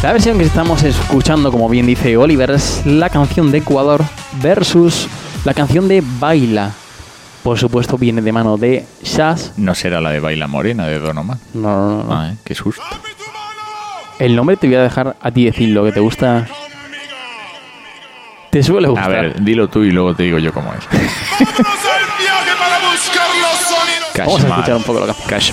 La 0.06 0.12
versión 0.12 0.38
que 0.38 0.44
estamos 0.44 0.84
escuchando, 0.84 1.50
como 1.50 1.68
bien 1.68 1.84
dice 1.84 2.16
Oliver, 2.16 2.52
es 2.52 2.86
la 2.86 3.10
canción 3.10 3.50
de 3.50 3.58
Ecuador 3.58 4.04
versus 4.40 5.08
la 5.44 5.52
canción 5.52 5.88
de 5.88 6.00
Baila. 6.20 6.70
Por 7.42 7.58
supuesto, 7.58 7.98
viene 7.98 8.22
de 8.22 8.30
mano 8.30 8.56
de 8.56 8.86
Shaz. 9.02 9.54
No 9.56 9.74
será 9.74 10.00
la 10.00 10.10
de 10.10 10.20
Baila 10.20 10.46
Morena 10.46 10.86
de 10.86 11.00
Don 11.00 11.18
Omar. 11.18 11.38
No, 11.54 11.60
no, 11.62 11.88
no, 11.88 12.04
no. 12.04 12.16
Ah, 12.16 12.30
¿eh? 12.30 12.36
Qué 12.44 12.54
susto. 12.54 12.84
El 14.20 14.36
nombre 14.36 14.56
te 14.56 14.68
voy 14.68 14.76
a 14.76 14.82
dejar 14.82 15.16
a 15.20 15.30
ti 15.32 15.44
decirlo, 15.44 15.82
que 15.82 15.90
te 15.90 15.98
gusta. 15.98 16.46
Te 18.52 18.62
suele 18.62 18.86
A 18.86 18.90
gustar. 18.90 19.10
ver, 19.10 19.42
dilo 19.42 19.66
tú 19.66 19.82
y 19.82 19.90
luego 19.90 20.14
te 20.14 20.22
digo 20.22 20.38
yo 20.38 20.52
cómo 20.52 20.72
es. 20.72 20.84
Vamos 24.18 24.44
a 24.44 24.46
escuchar 24.46 24.76
un 24.76 24.82
poco 24.84 25.00
lo 25.00 25.06
que 25.06 25.34
hace. 25.34 25.52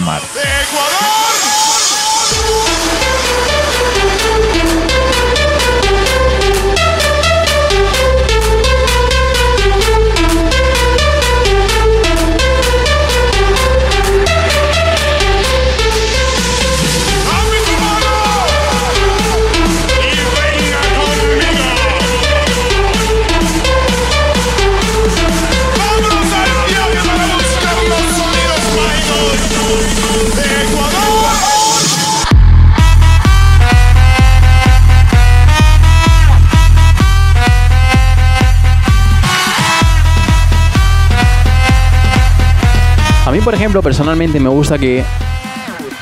Por 43.44 43.54
ejemplo, 43.56 43.82
personalmente 43.82 44.40
me 44.40 44.50
gusta 44.50 44.78
que 44.78 45.04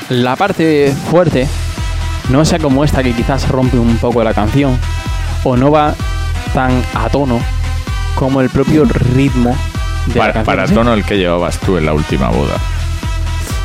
la 0.08 0.36
parte 0.36 0.94
fuerte 1.10 1.48
no 2.30 2.44
sea 2.44 2.58
como 2.58 2.84
esta 2.84 3.02
que 3.02 3.12
quizás 3.12 3.48
rompe 3.48 3.78
un 3.78 3.96
poco 3.96 4.22
la 4.22 4.32
canción 4.34 4.78
o 5.44 5.56
no 5.56 5.70
va 5.70 5.94
tan 6.54 6.82
a 6.94 7.08
tono 7.08 7.40
como 8.14 8.40
el 8.40 8.48
propio 8.50 8.84
ritmo 8.84 9.56
de 10.06 10.14
la 10.14 10.20
Para, 10.20 10.32
canción. 10.34 10.44
para 10.56 10.66
¿sí? 10.68 10.74
tono 10.74 10.92
el 10.94 11.04
que 11.04 11.18
llevabas 11.18 11.58
tú 11.58 11.76
en 11.78 11.86
la 11.86 11.94
última 11.94 12.28
boda. 12.28 12.54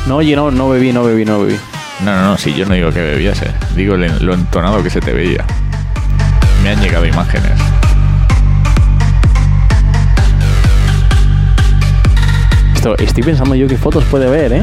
No, 0.06 0.16
oye, 0.16 0.34
no, 0.34 0.50
no 0.50 0.68
bebí, 0.68 0.92
no 0.92 1.04
bebí, 1.04 1.24
no 1.24 1.40
bebí. 1.40 1.58
No, 2.04 2.14
no, 2.14 2.22
no, 2.30 2.38
si 2.38 2.54
yo 2.54 2.64
no 2.66 2.74
digo 2.74 2.90
que 2.90 3.00
bebías, 3.00 3.40
eh. 3.42 3.52
digo 3.74 3.96
lo 3.96 4.34
entonado 4.34 4.82
que 4.82 4.90
se 4.90 5.00
te 5.00 5.12
veía. 5.12 5.44
Me 6.62 6.70
han 6.70 6.80
llegado 6.80 7.04
imágenes. 7.06 7.52
Esto, 12.78 12.96
estoy 12.98 13.24
pensando 13.24 13.56
yo 13.56 13.66
qué 13.66 13.76
fotos 13.76 14.04
puede 14.04 14.30
ver, 14.30 14.52
¿eh? 14.52 14.60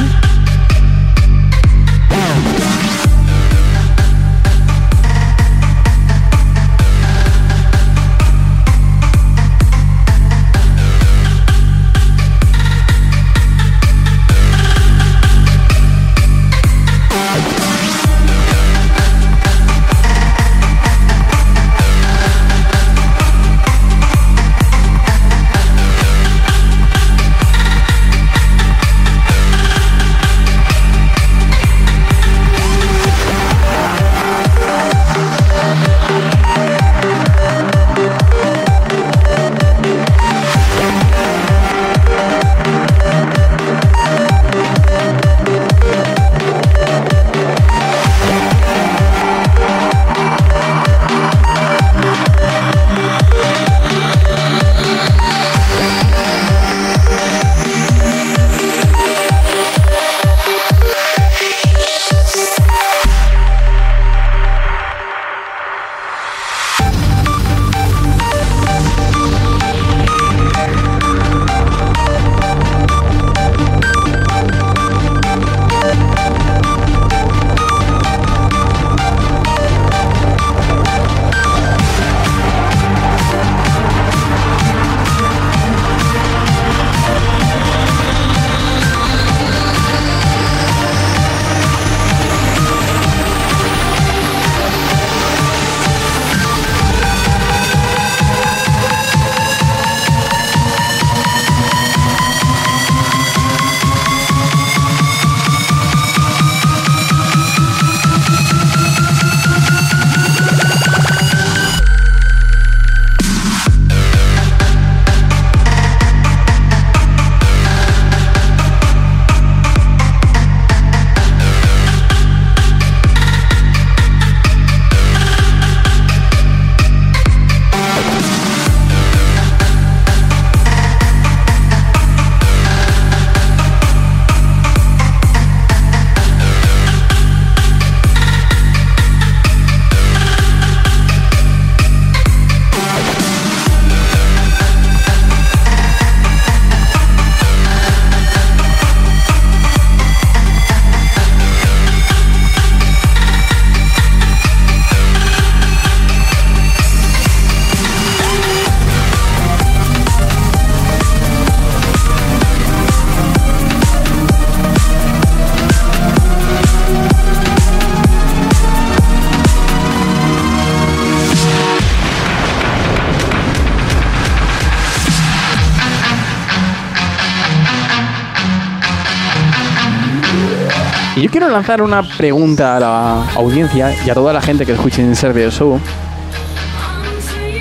Lanzar 181.56 181.82
una 181.82 182.04
pregunta 182.04 182.76
a 182.76 182.80
la 182.82 183.32
audiencia 183.36 183.96
y 184.06 184.10
a 184.10 184.14
toda 184.14 184.34
la 184.34 184.42
gente 184.42 184.66
que 184.66 184.74
escuche 184.74 185.02
en 185.02 185.16
Server 185.16 185.50
Show 185.50 185.80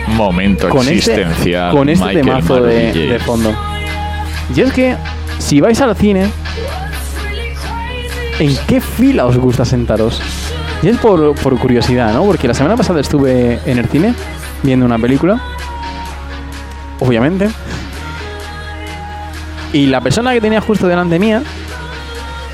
Momento 0.08 0.68
con 0.68 0.80
este, 0.80 0.96
existencial. 0.96 1.70
con 1.72 1.88
este 1.88 2.04
Michael 2.04 2.24
temazo 2.24 2.60
de 2.62 3.20
fondo. 3.24 3.54
Y 4.54 4.60
es 4.60 4.72
que 4.72 4.96
si 5.38 5.60
vais 5.60 5.80
al 5.80 5.96
cine, 5.96 6.28
¿en 8.40 8.56
qué 8.66 8.80
fila 8.80 9.26
os 9.26 9.36
gusta 9.38 9.64
sentaros? 9.64 10.20
Y 10.82 10.88
es 10.88 10.98
por, 10.98 11.36
por 11.36 11.56
curiosidad, 11.58 12.12
¿no? 12.12 12.24
Porque 12.24 12.48
la 12.48 12.54
semana 12.54 12.76
pasada 12.76 13.00
estuve 13.00 13.60
en 13.64 13.78
el 13.78 13.86
cine 13.86 14.12
viendo 14.64 14.84
una 14.84 14.98
película. 14.98 15.40
Obviamente. 16.98 17.48
Y 19.72 19.86
la 19.86 20.00
persona 20.00 20.32
que 20.32 20.40
tenía 20.40 20.60
justo 20.60 20.88
delante 20.88 21.18
mía 21.18 21.42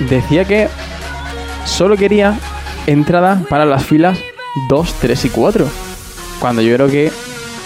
decía 0.00 0.44
que 0.44 0.68
solo 1.64 1.96
quería 1.96 2.38
entrada 2.86 3.42
para 3.48 3.64
las 3.64 3.84
filas 3.84 4.18
2, 4.68 4.94
3 5.00 5.24
y 5.24 5.28
4. 5.30 5.66
Cuando 6.40 6.62
yo 6.62 6.74
creo 6.74 6.88
que 6.88 7.12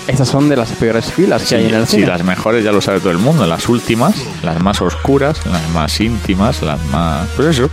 estas 0.07 0.28
son 0.28 0.49
de 0.49 0.57
las 0.57 0.70
peores 0.72 1.07
filas 1.07 1.45
que 1.45 1.55
hay 1.57 1.66
en 1.66 1.74
el 1.74 1.86
Sí, 1.86 1.97
cine. 1.97 2.09
las 2.09 2.24
mejores 2.24 2.64
ya 2.64 2.72
lo 2.72 2.80
sabe 2.80 3.01
todo 3.01 3.11
el 3.12 3.18
mundo. 3.18 3.47
Las 3.47 3.68
últimas, 3.68 4.14
las 4.42 4.61
más 4.61 4.80
oscuras, 4.82 5.38
las 5.47 5.68
más 5.70 6.01
íntimas, 6.01 6.61
las 6.62 6.82
más. 6.86 7.26
Pues 7.36 7.49
eso. 7.59 7.70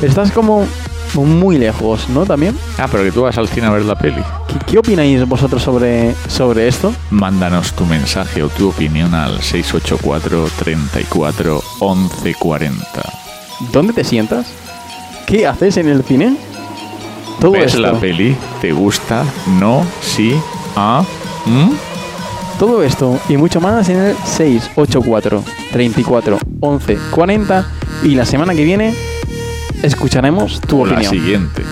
Pero 0.00 0.08
estás 0.10 0.30
como 0.32 0.66
muy 1.14 1.58
lejos, 1.58 2.08
¿no? 2.08 2.24
También. 2.24 2.56
Ah, 2.78 2.88
pero 2.90 3.04
que 3.04 3.12
tú 3.12 3.22
vas 3.22 3.36
al 3.38 3.48
cine 3.48 3.66
a 3.66 3.70
ver 3.70 3.84
la 3.84 3.96
peli. 3.96 4.22
¿Qué, 4.48 4.54
qué 4.66 4.78
opináis 4.78 5.24
vosotros 5.28 5.62
sobre, 5.62 6.14
sobre 6.28 6.66
esto? 6.68 6.92
Mándanos 7.10 7.72
tu 7.74 7.84
mensaje 7.84 8.42
o 8.42 8.48
tu 8.48 8.70
opinión 8.70 9.14
al 9.14 9.40
684 9.42 10.48
34 10.58 11.62
11 11.80 12.34
40. 12.34 12.84
¿Dónde 13.72 13.92
te 13.92 14.02
sientas? 14.04 14.46
¿Qué 15.26 15.46
haces 15.46 15.76
en 15.76 15.88
el 15.88 16.02
cine? 16.04 16.36
Todo 17.40 17.52
¿Ves 17.52 17.66
esto. 17.74 17.80
la 17.80 17.92
peli? 17.98 18.36
¿Te 18.60 18.72
gusta? 18.72 19.24
¿No? 19.58 19.84
¿Sí? 20.00 20.34
¿Ah? 20.76 21.04
¿Mm? 21.46 21.70
Todo 22.58 22.82
esto 22.82 23.18
y 23.28 23.36
mucho 23.36 23.60
más 23.60 23.88
en 23.88 23.98
el 23.98 24.16
684 24.24 25.42
34 25.72 26.38
11 26.60 26.98
40 27.10 27.66
y 28.04 28.14
la 28.14 28.24
semana 28.24 28.54
que 28.54 28.62
viene 28.64 28.94
escucharemos 29.82 30.60
tu 30.60 30.86
la 30.86 30.92
opinión. 30.92 31.10
siguiente. 31.12 31.62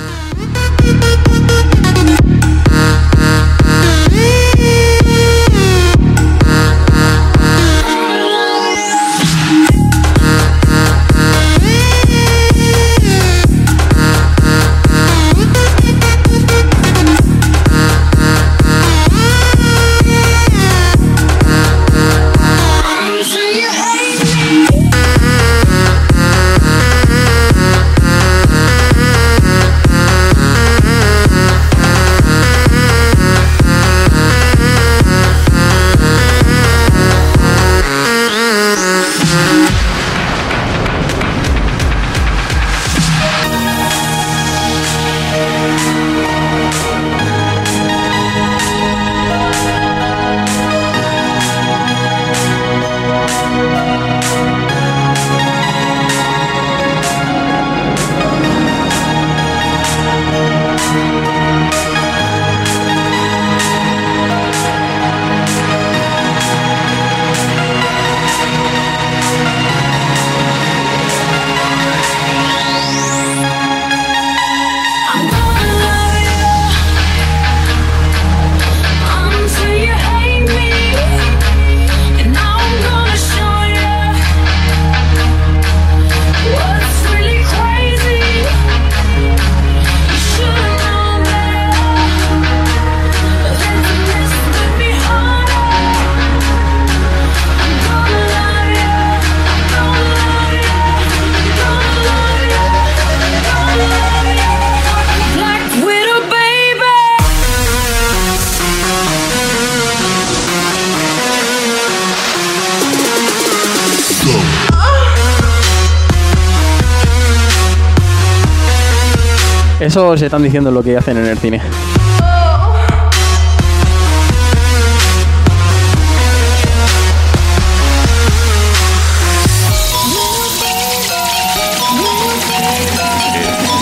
Eso 119.93 120.17
se 120.17 120.25
están 120.25 120.43
diciendo 120.43 120.71
lo 120.71 120.83
que 120.83 120.97
hacen 120.97 121.19
en 121.19 121.27
el 121.27 121.37
cine. 121.37 121.61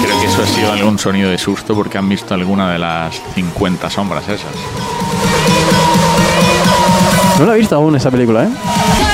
Creo 0.02 0.20
que 0.20 0.26
eso 0.26 0.42
ha 0.42 0.46
sido 0.46 0.72
algún 0.72 0.98
sonido 0.98 1.30
de 1.30 1.38
susto 1.38 1.76
porque 1.76 1.96
han 1.96 2.08
visto 2.08 2.34
alguna 2.34 2.72
de 2.72 2.80
las 2.80 3.22
50 3.36 3.88
sombras 3.88 4.24
esas. 4.24 4.50
No 7.38 7.46
la 7.46 7.54
he 7.54 7.58
visto 7.58 7.76
aún 7.76 7.94
esa 7.94 8.10
película, 8.10 8.46
¿eh? 8.46 9.09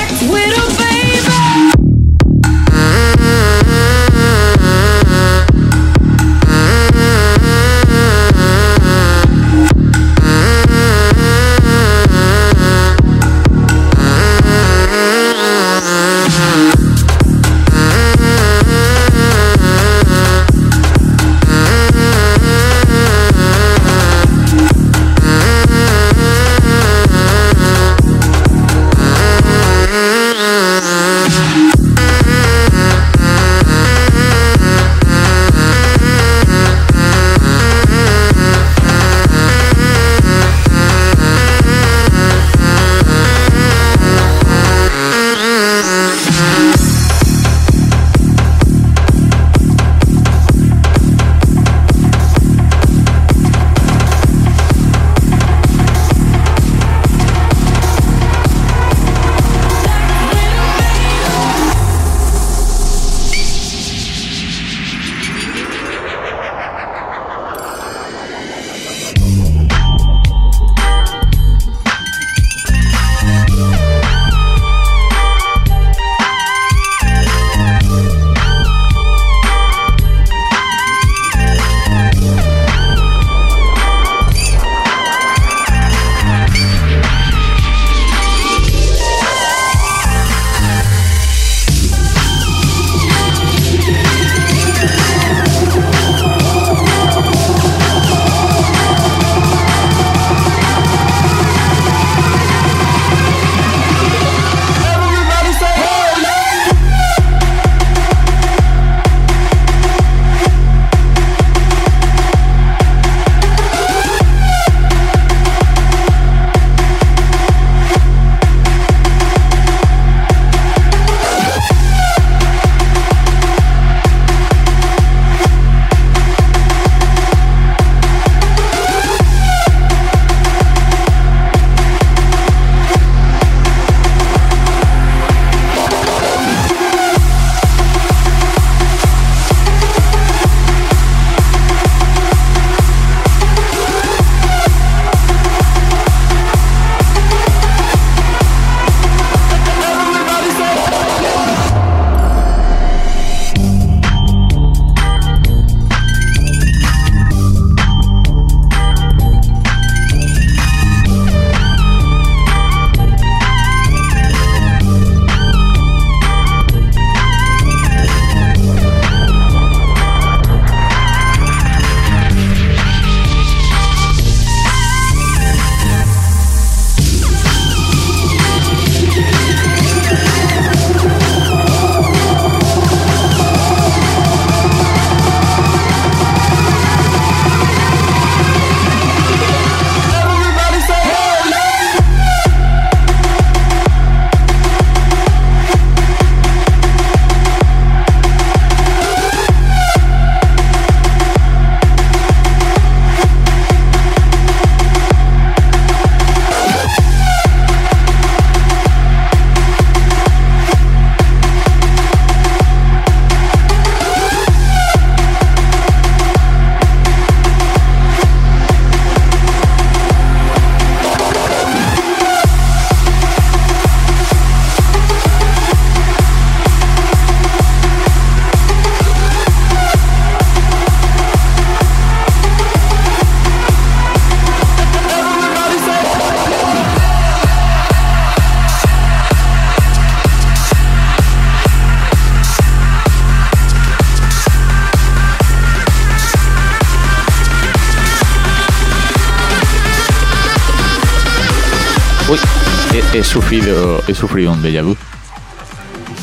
Sufrido, 253.27 254.01
he 254.07 254.13
sufrido 254.13 254.51
un 254.51 254.61
déjà 254.61 254.81
vu. 254.83 254.95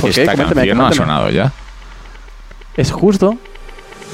¿Por 0.01 0.11
qué? 0.13 0.23
Esta 0.23 0.33
Coméntame, 0.33 0.55
canción 0.55 0.79
no 0.79 0.87
ha 0.87 0.91
coméntame. 0.91 0.95
sonado 0.97 1.31
ya. 1.31 1.53
Es 2.77 2.91
justo 2.91 3.37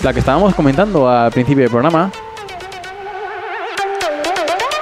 la 0.02 0.12
que 0.12 0.18
estábamos 0.20 0.54
comentando 0.54 1.08
al 1.08 1.30
principio 1.32 1.62
del 1.62 1.70
programa. 1.70 2.10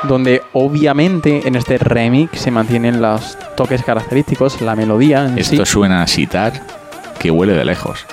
Donde 0.05 0.43
obviamente 0.53 1.47
en 1.47 1.57
este 1.57 1.77
remix 1.77 2.41
se 2.41 2.51
mantienen 2.51 3.03
los 3.03 3.37
toques 3.57 3.83
característicos, 3.83 4.61
la 4.61 4.77
melodía 4.77 5.27
en 5.27 5.39
Esto 5.39 5.65
sí. 5.65 5.73
suena 5.73 6.03
a 6.03 6.07
sitar 6.07 6.53
que 7.19 7.31
huele 7.31 7.55
de 7.55 7.65
lejos. 7.65 8.07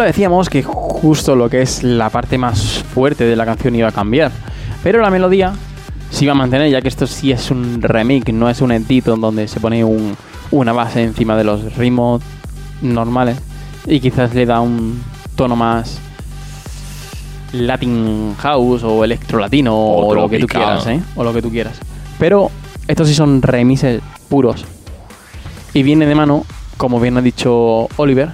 Lo 0.00 0.06
decíamos 0.06 0.48
que 0.48 0.62
justo 0.62 1.36
lo 1.36 1.48
que 1.50 1.62
es 1.62 1.82
la 1.82 2.08
parte 2.10 2.38
más 2.38 2.82
fuerte 2.94 3.24
de 3.24 3.36
la 3.36 3.44
canción 3.44 3.74
iba 3.76 3.88
a 3.88 3.92
cambiar. 3.92 4.32
Pero 4.82 5.00
la 5.02 5.10
melodía 5.10 5.52
se 6.10 6.24
iba 6.24 6.32
a 6.32 6.36
mantener, 6.36 6.70
ya 6.70 6.80
que 6.80 6.88
esto 6.88 7.06
sí 7.06 7.30
es 7.32 7.50
un 7.50 7.80
remix, 7.82 8.32
no 8.32 8.48
es 8.48 8.60
un 8.62 8.72
edito 8.72 9.14
donde 9.16 9.46
se 9.46 9.60
pone 9.60 9.84
un- 9.84 10.16
una 10.50 10.72
base 10.72 11.02
encima 11.02 11.36
de 11.36 11.44
los 11.44 11.76
ritmos 11.76 12.22
normales. 12.82 13.38
Y 13.86 14.00
quizás 14.00 14.34
le 14.34 14.46
da 14.46 14.60
un 14.60 15.02
tono 15.36 15.54
más 15.54 15.98
Latin 17.52 18.34
House 18.38 18.82
o 18.84 19.04
electro 19.04 19.38
latino 19.38 19.74
o, 19.76 20.06
O 20.08 20.14
lo 20.14 20.28
que 20.28 20.38
tú 20.38 20.46
quieras, 20.46 20.86
¿eh? 20.86 21.00
O 21.16 21.24
lo 21.24 21.32
que 21.32 21.42
tú 21.42 21.50
quieras. 21.50 21.74
Pero 22.18 22.50
estos 22.86 23.08
sí 23.08 23.14
son 23.14 23.42
remixes 23.42 24.00
puros. 24.28 24.64
Y 25.74 25.82
viene 25.82 26.06
de 26.06 26.14
mano, 26.14 26.44
como 26.76 27.00
bien 27.00 27.16
ha 27.16 27.22
dicho 27.22 27.88
Oliver, 27.96 28.30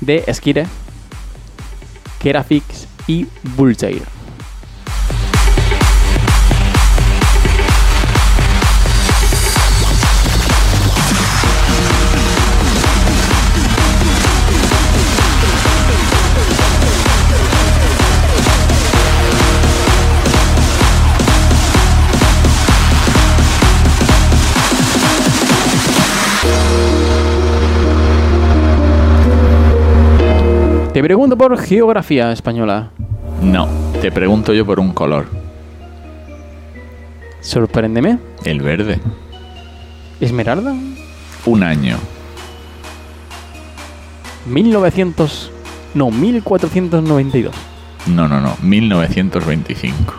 de 0.00 0.22
Skire, 0.32 0.66
Kerafix 2.20 2.86
y 3.06 3.26
Bulltail. 3.56 4.02
Te 30.92 31.02
pregunto 31.02 31.36
por 31.36 31.56
geografía 31.58 32.32
española. 32.32 32.90
No, 33.42 33.68
te 34.00 34.10
pregunto 34.10 34.52
yo 34.52 34.66
por 34.66 34.80
un 34.80 34.92
color. 34.92 35.26
Sorpréndeme. 37.40 38.18
El 38.44 38.60
verde. 38.60 39.00
Esmeralda. 40.20 40.74
Un 41.46 41.62
año. 41.62 41.96
1900. 44.46 45.50
No, 45.94 46.10
1492. 46.10 47.54
No, 48.08 48.28
no, 48.28 48.40
no. 48.40 48.56
1925. 48.60 50.14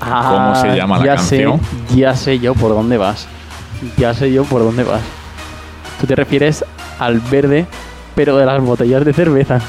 ¿Cómo 0.00 0.54
se 0.56 0.74
llama 0.76 0.98
la 0.98 1.12
Ah, 1.12 1.16
canción? 1.16 1.60
Sé, 1.88 1.96
ya 1.96 2.14
sé 2.16 2.38
yo 2.38 2.54
por 2.54 2.70
dónde 2.72 2.98
vas. 2.98 3.26
Ya 3.96 4.14
sé 4.14 4.32
yo 4.32 4.44
por 4.44 4.62
dónde 4.62 4.82
vas. 4.84 5.00
Tú 6.00 6.06
te 6.06 6.14
refieres 6.16 6.64
al 6.98 7.20
verde, 7.20 7.66
pero 8.18 8.36
de 8.36 8.44
las 8.44 8.60
botellas 8.60 9.04
de 9.04 9.12
cerveza. 9.12 9.60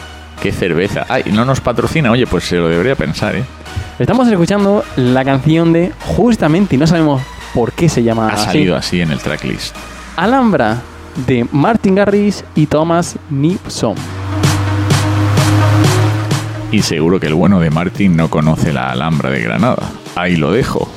¿Qué 0.42 0.52
cerveza? 0.52 1.06
Ay, 1.08 1.26
no 1.32 1.46
nos 1.46 1.62
patrocina. 1.62 2.10
Oye, 2.10 2.26
pues 2.26 2.46
se 2.46 2.56
lo 2.56 2.68
debería 2.68 2.96
pensar, 2.96 3.36
¿eh? 3.36 3.44
Estamos 4.00 4.28
escuchando 4.28 4.84
la 4.96 5.24
canción 5.24 5.72
de 5.72 5.92
justamente, 6.16 6.76
y 6.76 6.80
no 6.80 6.88
sabemos 6.88 7.22
por 7.54 7.74
qué 7.74 7.88
se 7.88 8.02
llama 8.02 8.28
Ha 8.28 8.34
así. 8.34 8.46
salido 8.46 8.76
así 8.76 9.02
en 9.02 9.12
el 9.12 9.20
tracklist. 9.20 9.76
Alhambra 10.16 10.78
de 11.28 11.46
Martin 11.52 11.94
Garrix 11.94 12.44
y 12.56 12.66
Thomas 12.66 13.18
Nipson. 13.30 13.94
Y 16.72 16.82
seguro 16.82 17.20
que 17.20 17.28
el 17.28 17.36
bueno 17.36 17.60
de 17.60 17.70
Martin 17.70 18.16
no 18.18 18.32
conoce 18.32 18.74
la 18.74 18.90
Alhambra 18.90 19.30
de 19.30 19.42
Granada. 19.42 19.84
Ahí 20.16 20.38
lo 20.38 20.52
dejo. 20.52 20.90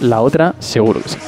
La 0.00 0.22
otra, 0.22 0.54
seguro 0.60 1.02
que 1.02 1.10
sí. 1.10 1.18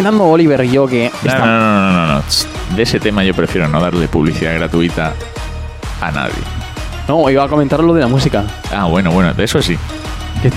Comentando 0.00 0.24
Oliver 0.24 0.64
y 0.64 0.70
yo 0.70 0.86
que 0.86 1.10
No, 1.24 1.38
no, 1.38 1.46
no, 1.46 1.92
no, 1.92 2.06
no, 2.14 2.22
De 2.74 2.82
ese 2.82 2.98
tema 3.00 3.22
yo 3.22 3.34
prefiero 3.34 3.68
no 3.68 3.80
darle 3.80 4.08
publicidad 4.08 4.54
gratuita 4.54 5.12
a 6.00 6.10
nadie. 6.10 6.32
no, 7.06 7.28
iba 7.28 7.44
a 7.44 7.48
comentar 7.48 7.80
lo 7.84 7.92
de 7.92 8.00
la 8.00 8.06
música. 8.08 8.44
Ah, 8.74 8.84
bueno, 8.86 9.10
bueno, 9.10 9.34
de 9.34 9.44
eso 9.44 9.60
sí. 9.60 9.76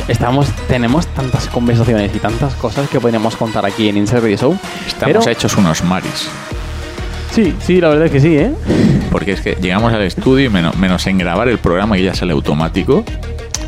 Estamos, 0.08 0.48
tenemos 0.70 1.08
tantas 1.08 1.48
conversaciones 1.48 2.16
y 2.16 2.20
tantas 2.20 2.54
cosas 2.56 2.88
que 2.88 3.02
podríamos 3.02 3.36
contar 3.36 3.66
aquí 3.66 3.90
en 3.90 3.98
Insert 3.98 4.24
Radio 4.24 4.38
Show. 4.38 4.58
Estamos 4.88 5.18
pero- 5.18 5.30
hechos 5.30 5.58
unos 5.58 5.84
maris. 5.84 6.30
Sí, 7.32 7.54
sí, 7.60 7.82
la 7.82 7.90
verdad 7.90 8.06
es 8.06 8.12
que 8.12 8.20
sí, 8.22 8.38
¿eh? 8.38 8.54
Porque 9.12 9.34
es 9.34 9.42
que 9.42 9.58
llegamos 9.60 9.92
al 9.92 10.04
estudio 10.04 10.46
y 10.46 10.50
menos, 10.50 10.78
menos 10.78 11.06
en 11.08 11.18
grabar 11.18 11.50
el 11.50 11.58
programa 11.58 11.96
que 11.98 12.04
ya 12.04 12.14
sale 12.16 12.32
automático, 12.32 13.04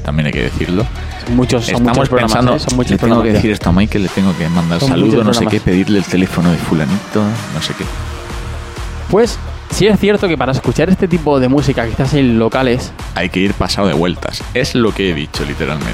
también 0.05 0.27
hay 0.27 0.31
que 0.31 0.43
decirlo. 0.43 0.85
Muchos, 1.33 1.65
son 1.65 1.75
Estamos 1.75 1.97
muchos 1.97 2.09
programas, 2.09 2.33
pensando, 2.33 2.55
¿eh? 2.55 2.59
Son 2.59 2.75
muchos 2.75 2.91
le 2.91 2.97
tengo 2.97 3.15
que 3.15 3.17
programas 3.17 3.33
decir 3.33 3.51
esto 3.51 3.69
a 3.69 3.71
Michael, 3.73 4.03
le 4.03 4.09
tengo 4.09 4.37
que 4.37 4.47
mandar 4.49 4.79
Son 4.79 4.89
saludo, 4.89 5.07
muchos 5.07 5.25
no 5.25 5.33
sé 5.33 5.39
qué, 5.39 5.45
programas. 5.45 5.63
pedirle 5.65 5.97
el 5.97 6.05
teléfono 6.05 6.51
de 6.51 6.57
fulanito, 6.57 7.21
no 7.53 7.61
sé 7.61 7.73
qué. 7.77 7.83
Pues 9.09 9.37
sí 9.71 9.87
es 9.87 9.99
cierto 9.99 10.27
que 10.27 10.37
para 10.37 10.51
escuchar 10.51 10.89
este 10.89 11.07
tipo 11.07 11.39
de 11.39 11.47
música, 11.49 11.87
quizás 11.87 12.13
en 12.13 12.37
locales, 12.39 12.91
Hay 13.15 13.29
que 13.29 13.39
ir 13.39 13.53
pasado 13.53 13.87
de 13.87 13.93
vueltas. 13.93 14.43
Es 14.53 14.75
lo 14.75 14.93
que 14.93 15.09
he 15.09 15.13
dicho, 15.13 15.43
literalmente. 15.45 15.93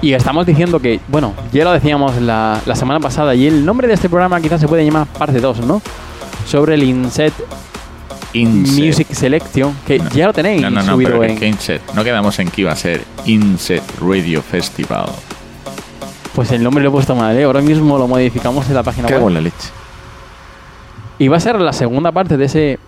y 0.00 0.12
estamos 0.14 0.46
diciendo 0.46 0.80
que, 0.80 1.00
bueno, 1.08 1.34
ya 1.52 1.64
lo 1.64 1.72
decíamos 1.72 2.16
la, 2.20 2.60
la 2.66 2.74
semana 2.76 3.00
pasada, 3.00 3.34
y 3.34 3.46
el 3.46 3.64
nombre 3.64 3.88
de 3.88 3.94
este 3.94 4.08
programa 4.08 4.40
quizás 4.40 4.60
se 4.60 4.68
puede 4.68 4.84
llamar 4.84 5.06
parte 5.06 5.40
2, 5.40 5.60
¿no? 5.60 5.80
Sobre 6.46 6.74
el 6.74 6.82
Inset 6.82 7.32
Inset. 8.34 8.84
Music 8.84 9.08
Selection, 9.12 9.74
que 9.86 9.98
No. 9.98 10.10
ya 10.10 10.26
lo 10.26 10.32
tenéis 10.32 10.62
No, 10.62 10.70
no, 10.70 10.82
no, 10.82 10.92
subido 10.94 11.10
pero 11.18 11.24
en... 11.24 11.38
que 11.38 11.46
Inset. 11.46 11.82
No 11.94 12.02
quedamos 12.04 12.38
en 12.38 12.48
que 12.50 12.62
iba 12.62 12.72
a 12.72 12.76
ser 12.76 13.02
Inset 13.26 13.82
Radio 14.00 14.42
Festival. 14.42 15.06
Pues 16.34 16.50
el 16.52 16.62
nombre 16.62 16.82
lo 16.82 16.88
he 16.88 16.92
puesto 16.92 17.14
mal, 17.14 17.36
¿eh? 17.36 17.44
Ahora 17.44 17.60
mismo 17.60 17.98
lo 17.98 18.08
modificamos 18.08 18.66
en 18.68 18.74
la 18.74 18.82
página 18.82 19.08
Cago 19.08 19.26
web. 19.26 19.34
la 19.34 19.40
leche. 19.42 19.68
Y 21.18 21.28
va 21.28 21.36
a 21.36 21.40
ser 21.40 21.60
la 21.60 21.72
segunda 21.74 22.10
parte 22.10 22.36
de 22.36 22.44
ese 22.46 22.78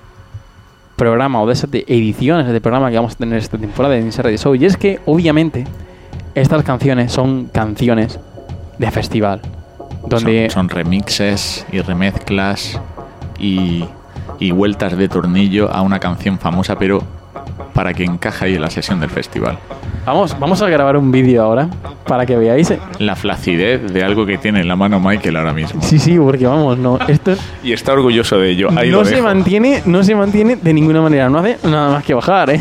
programa 0.97 1.42
o 1.42 1.47
de 1.47 1.53
esas 1.53 1.68
ediciones 1.72 2.47
de 2.49 2.61
programa 2.61 2.90
que 2.90 2.97
vamos 2.97 3.12
a 3.12 3.16
tener 3.16 3.38
esta 3.38 3.59
temporada 3.59 3.95
de 3.95 4.01
Insert 4.01 4.24
Radio 4.24 4.38
Show. 4.38 4.55
Y 4.55 4.64
es 4.64 4.76
que, 4.76 5.01
obviamente, 5.07 5.66
estas 6.34 6.62
canciones 6.64 7.12
son 7.12 7.47
canciones 7.47 8.18
de 8.78 8.90
festival. 8.90 9.40
Donde 10.07 10.49
Son, 10.51 10.68
son 10.68 10.68
remixes 10.70 11.66
y 11.72 11.80
remezclas 11.80 12.80
y, 13.38 13.84
y 14.38 14.50
vueltas 14.50 14.96
de 14.96 15.08
tornillo 15.08 15.70
a 15.70 15.82
una 15.82 15.98
canción 16.00 16.38
famosa, 16.38 16.78
pero 16.78 17.02
para 17.72 17.92
que 17.92 18.04
encaje 18.04 18.46
ahí 18.46 18.54
en 18.54 18.62
la 18.62 18.70
sesión 18.70 19.00
del 19.00 19.10
festival. 19.10 19.58
vamos, 20.06 20.38
vamos 20.38 20.62
a 20.62 20.68
grabar 20.68 20.96
un 20.96 21.10
vídeo 21.10 21.42
ahora 21.42 21.68
para 22.06 22.24
que 22.24 22.36
veáis. 22.36 22.72
La 22.98 23.16
flacidez 23.16 23.92
de 23.92 24.04
algo 24.04 24.24
que 24.26 24.38
tiene 24.38 24.60
en 24.60 24.68
la 24.68 24.76
mano 24.76 25.00
Michael 25.00 25.36
ahora 25.36 25.52
mismo. 25.52 25.82
Sí, 25.82 25.98
sí, 25.98 26.16
porque 26.18 26.46
vamos, 26.46 26.78
no, 26.78 26.98
esto 27.08 27.34
Y 27.62 27.72
está 27.72 27.92
orgulloso 27.92 28.38
de 28.38 28.50
ello. 28.50 28.68
Ahí 28.76 28.90
no 28.90 28.98
lo 28.98 29.04
se 29.04 29.16
dejo. 29.16 29.24
mantiene, 29.24 29.82
no 29.86 30.02
se 30.04 30.14
mantiene 30.14 30.56
de 30.56 30.72
ninguna 30.72 31.00
manera, 31.00 31.28
no 31.28 31.38
hace 31.38 31.58
nada 31.64 31.90
más 31.90 32.04
que 32.04 32.14
bajar, 32.14 32.50
¿eh? 32.50 32.60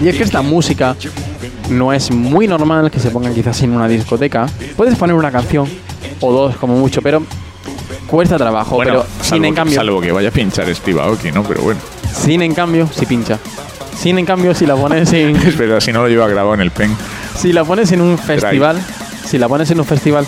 Y 0.00 0.08
es 0.08 0.16
que 0.16 0.22
esta 0.22 0.42
música 0.42 0.96
no 1.70 1.92
es 1.92 2.10
muy 2.10 2.46
normal 2.46 2.90
que 2.90 3.00
se 3.00 3.10
ponga 3.10 3.32
quizás 3.32 3.62
en 3.62 3.74
una 3.74 3.88
discoteca. 3.88 4.46
Puedes 4.76 4.96
poner 4.96 5.14
una 5.16 5.30
canción 5.30 5.68
o 6.20 6.32
dos 6.32 6.56
como 6.56 6.76
mucho, 6.76 7.02
pero 7.02 7.22
cuesta 8.06 8.36
trabajo. 8.36 8.76
Bueno, 8.76 8.92
pero 8.92 9.06
sin 9.20 9.28
salvo, 9.28 9.44
en 9.46 9.54
cambio, 9.54 9.76
salvo 9.76 10.00
que 10.00 10.12
vaya 10.12 10.28
a 10.28 10.32
pinchar 10.32 10.74
Steve 10.74 11.00
Aoki, 11.00 11.32
¿no? 11.32 11.42
Pero 11.42 11.62
bueno. 11.62 11.80
sin 12.12 12.42
en 12.42 12.54
cambio, 12.54 12.88
si 12.92 13.06
pincha. 13.06 13.38
Sin 13.96 14.18
en 14.18 14.26
cambio, 14.26 14.54
si 14.54 14.66
la 14.66 14.74
pones 14.76 15.12
en, 15.12 15.36
Es 15.46 15.56
verdad, 15.56 15.80
si 15.80 15.92
no 15.92 16.02
lo 16.02 16.08
lleva 16.08 16.28
grabado 16.28 16.54
en 16.54 16.60
el 16.60 16.70
pen. 16.70 16.94
si 17.36 17.52
la 17.52 17.64
pones 17.64 17.92
en 17.92 18.00
un 18.00 18.18
festival, 18.18 18.80
si 19.24 19.38
la 19.38 19.48
pones 19.48 19.70
en 19.70 19.80
un 19.80 19.86
festival, 19.86 20.26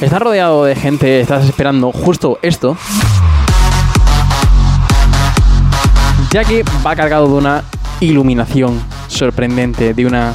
estás 0.00 0.20
rodeado 0.20 0.64
de 0.64 0.74
gente, 0.74 1.20
estás 1.20 1.44
esperando 1.44 1.92
justo 1.92 2.38
esto. 2.42 2.76
Ya 6.30 6.44
que 6.44 6.62
va 6.86 6.94
cargado 6.94 7.26
de 7.26 7.34
una 7.34 7.64
iluminación 8.00 8.80
sorprendente, 9.08 9.94
de 9.94 10.06
una 10.06 10.34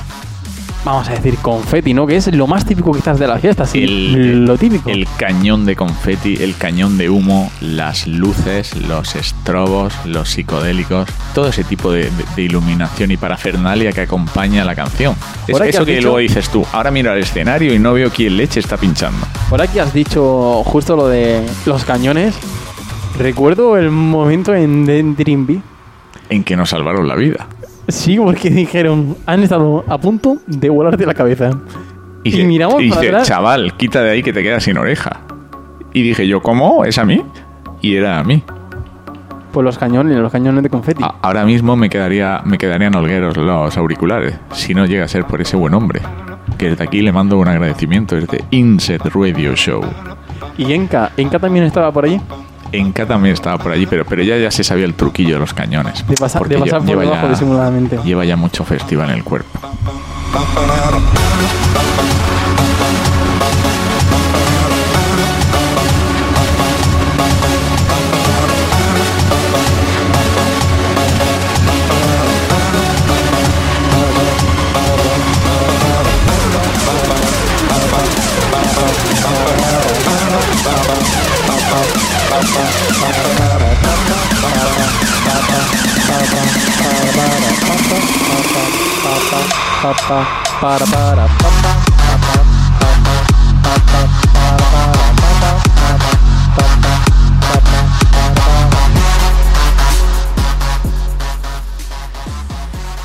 vamos 0.85 1.07
a 1.07 1.13
decir 1.13 1.37
confeti, 1.41 1.93
¿no? 1.93 2.05
Que 2.05 2.17
es 2.17 2.33
lo 2.33 2.45
más 2.47 2.65
típico 2.65 2.91
quizás 2.91 3.17
de 3.19 3.27
las 3.27 3.39
fiestas, 3.41 3.69
sí, 3.69 3.83
El- 3.83 4.45
lo 4.45 4.57
típico. 4.57 4.89
El 4.89 5.07
cañón 5.17 5.65
de 5.65 5.75
confeti, 5.75 6.35
el 6.43 6.55
cañón 6.57 6.97
de 6.97 7.09
humo, 7.09 7.51
las 7.61 8.05
luces, 8.07 8.75
los 8.87 9.15
estrobos, 9.15 9.93
los 10.05 10.29
psicodélicos, 10.29 11.07
todo 11.33 11.47
ese 11.47 11.63
tipo 11.63 11.91
de, 11.91 12.03
de- 12.05 12.11
de 12.35 12.41
iluminación 12.41 13.11
y 13.11 13.17
parafernalia 13.17 13.91
que 13.93 14.01
acompaña 14.01 14.65
la 14.65 14.75
canción. 14.75 15.15
Es 15.47 15.57
que 15.59 15.69
eso 15.69 15.85
que 15.85 15.93
dicho- 15.95 16.03
luego 16.03 16.17
dices 16.19 16.49
tú, 16.49 16.65
ahora 16.73 16.91
miro 16.91 17.11
al 17.11 17.19
escenario 17.19 17.73
y 17.73 17.79
no 17.79 17.93
veo 17.93 18.09
quién 18.09 18.35
leche 18.37 18.59
está 18.59 18.77
pinchando. 18.77 19.25
Por 19.49 19.61
aquí 19.61 19.79
has 19.79 19.93
dicho 19.93 20.63
justo 20.65 20.95
lo 20.95 21.07
de 21.07 21.45
los 21.65 21.85
cañones. 21.85 22.35
Recuerdo 23.17 23.77
el 23.77 23.91
momento 23.91 24.53
en 24.55 24.85
The 24.85 25.03
Dream. 25.23 25.61
En 26.29 26.43
que 26.43 26.55
nos 26.55 26.69
salvaron 26.71 27.07
la 27.07 27.15
vida. 27.15 27.47
Sí, 27.87 28.17
porque 28.17 28.49
dijeron, 28.49 29.15
han 29.25 29.43
estado 29.43 29.83
a 29.87 29.97
punto 29.97 30.37
de 30.47 30.69
volarte 30.69 31.05
la 31.05 31.13
cabeza. 31.13 31.51
Y 32.23 32.31
dice- 32.31 32.43
miramos 32.45 32.81
y 32.81 32.89
para 32.89 33.01
dice, 33.01 33.11
atrás. 33.13 33.27
chaval, 33.27 33.73
quita 33.75 34.01
de 34.01 34.11
ahí 34.11 34.23
que 34.23 34.31
te 34.33 34.41
quedas 34.43 34.63
sin 34.63 34.77
oreja. 34.77 35.19
Y 35.93 36.01
dije 36.03 36.27
yo, 36.27 36.41
¿cómo? 36.41 36.85
¿Es 36.85 36.97
a 36.97 37.05
mí? 37.05 37.21
Y 37.81 37.95
era 37.95 38.19
a 38.19 38.23
mí. 38.23 38.41
Pues 39.51 39.63
los 39.63 39.77
cañones, 39.77 40.17
los 40.17 40.31
cañones 40.31 40.63
de 40.63 40.69
confeti. 40.69 41.03
A- 41.03 41.15
Ahora 41.21 41.45
mismo 41.45 41.75
me 41.75 41.89
quedaría 41.89 42.41
me 42.45 42.57
quedarían 42.57 42.95
holgueros 42.95 43.37
los 43.37 43.77
auriculares, 43.77 44.35
si 44.53 44.73
no 44.73 44.85
llega 44.85 45.03
a 45.05 45.07
ser 45.07 45.25
por 45.25 45.41
ese 45.41 45.55
buen 45.57 45.73
hombre. 45.73 46.01
Que 46.57 46.69
desde 46.69 46.83
aquí 46.85 47.01
le 47.01 47.11
mando 47.11 47.37
un 47.37 47.47
agradecimiento 47.47 48.15
desde 48.15 48.43
Inset 48.51 49.01
Radio 49.13 49.53
Show. 49.55 49.81
Y 50.57 50.71
Enka, 50.73 51.11
Enka 51.17 51.37
también 51.39 51.65
estaba 51.65 51.91
por 51.91 52.05
allí. 52.05 52.19
Enka 52.73 53.05
también 53.05 53.33
estaba 53.33 53.57
por 53.59 53.71
allí, 53.71 53.85
pero, 53.85 54.03
pero 54.03 54.23
ya, 54.23 54.35
ya 54.37 54.49
se 54.49 54.63
sabía 54.63 54.85
el 54.85 54.95
truquillo 54.95 55.35
de 55.35 55.39
los 55.39 55.53
cañones. 55.53 56.05
De, 56.07 56.15
pasa- 56.15 56.39
porque 56.39 56.55
de 56.55 56.61
pasar 56.61 56.81
lle- 56.81 56.85
por 56.85 56.89
lleva, 56.89 57.01
debajo 57.03 57.23
ya, 57.27 57.29
disimuladamente. 57.29 57.99
lleva 58.03 58.25
ya 58.25 58.35
mucho 58.35 58.63
festival 58.65 59.09
en 59.11 59.15
el 59.17 59.23
cuerpo. 59.23 59.59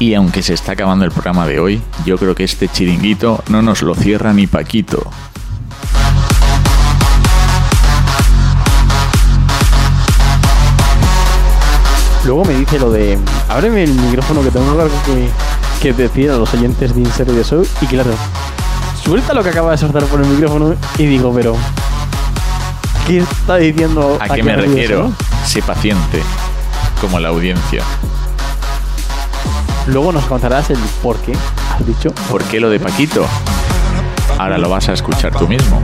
Y 0.01 0.15
aunque 0.15 0.43
se 0.43 0.55
está 0.55 0.73
acabando 0.73 1.05
el 1.05 1.11
programa 1.11 1.47
de 1.47 1.59
hoy, 1.59 1.83
yo 2.07 2.19
creo 2.19 2.35
que 2.35 2.45
este 2.45 2.69
chiringuito 2.69 3.43
no 3.49 3.63
nos 3.63 3.83
lo 3.83 3.95
cierra 3.95 4.33
ni 4.33 4.47
Paquito. 4.47 5.11
Luego 12.29 12.45
me 12.45 12.53
dice 12.53 12.79
lo 12.79 12.91
de, 12.91 13.19
ábreme 13.49 13.85
el 13.85 13.95
micrófono 13.95 14.43
que 14.43 14.51
tengo 14.51 14.71
algo 14.73 14.95
que, 15.07 15.31
que 15.81 15.95
decir 15.95 16.31
a 16.31 16.37
los 16.37 16.53
oyentes 16.53 16.95
de 16.95 17.01
Insert 17.01 17.31
de 17.31 17.43
Show. 17.43 17.67
Y 17.81 17.87
claro, 17.87 18.11
suelta 19.03 19.33
lo 19.33 19.43
que 19.43 19.49
acaba 19.49 19.71
de 19.71 19.79
soltar 19.79 20.05
por 20.05 20.21
el 20.21 20.27
micrófono 20.27 20.75
y 20.99 21.07
digo, 21.07 21.33
pero, 21.35 21.57
¿qué 23.07 23.21
está 23.21 23.57
diciendo? 23.57 24.19
¿A 24.21 24.25
aquí 24.25 24.35
qué 24.35 24.43
me 24.43 24.57
refiero? 24.57 25.05
no? 25.05 25.15
Sé 25.47 25.63
paciente, 25.63 26.23
como 27.01 27.19
la 27.19 27.29
audiencia. 27.29 27.83
Luego 29.87 30.13
nos 30.13 30.27
contarás 30.27 30.69
el 30.69 30.79
por 31.03 31.17
qué 31.21 31.33
has 31.33 31.87
dicho. 31.87 32.11
¿Por 32.31 32.45
qué 32.45 32.61
lo 32.61 32.69
de 32.69 32.79
Paquito? 32.79 33.25
Ahora 34.37 34.59
lo 34.59 34.69
vas 34.69 34.87
a 34.91 34.93
escuchar 34.93 35.33
tú 35.35 35.49
mismo. 35.49 35.81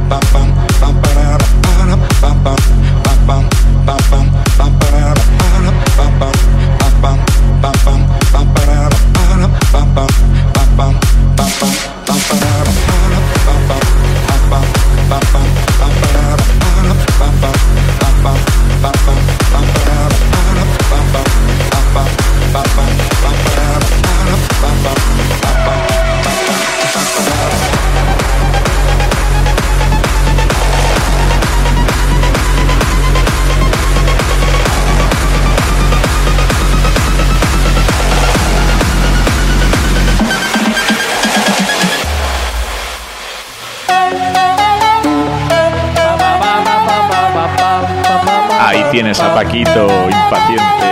Tienes 49.15 49.21
a 49.21 49.35
Paquito 49.35 49.87
impaciente. 50.11 50.85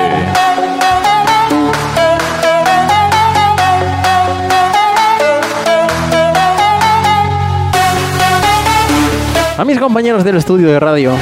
A 9.59 9.65
mis 9.65 9.79
compañeros 9.79 10.25
del 10.25 10.37
estudio 10.37 10.69
de 10.69 10.81
radio, 10.81 11.13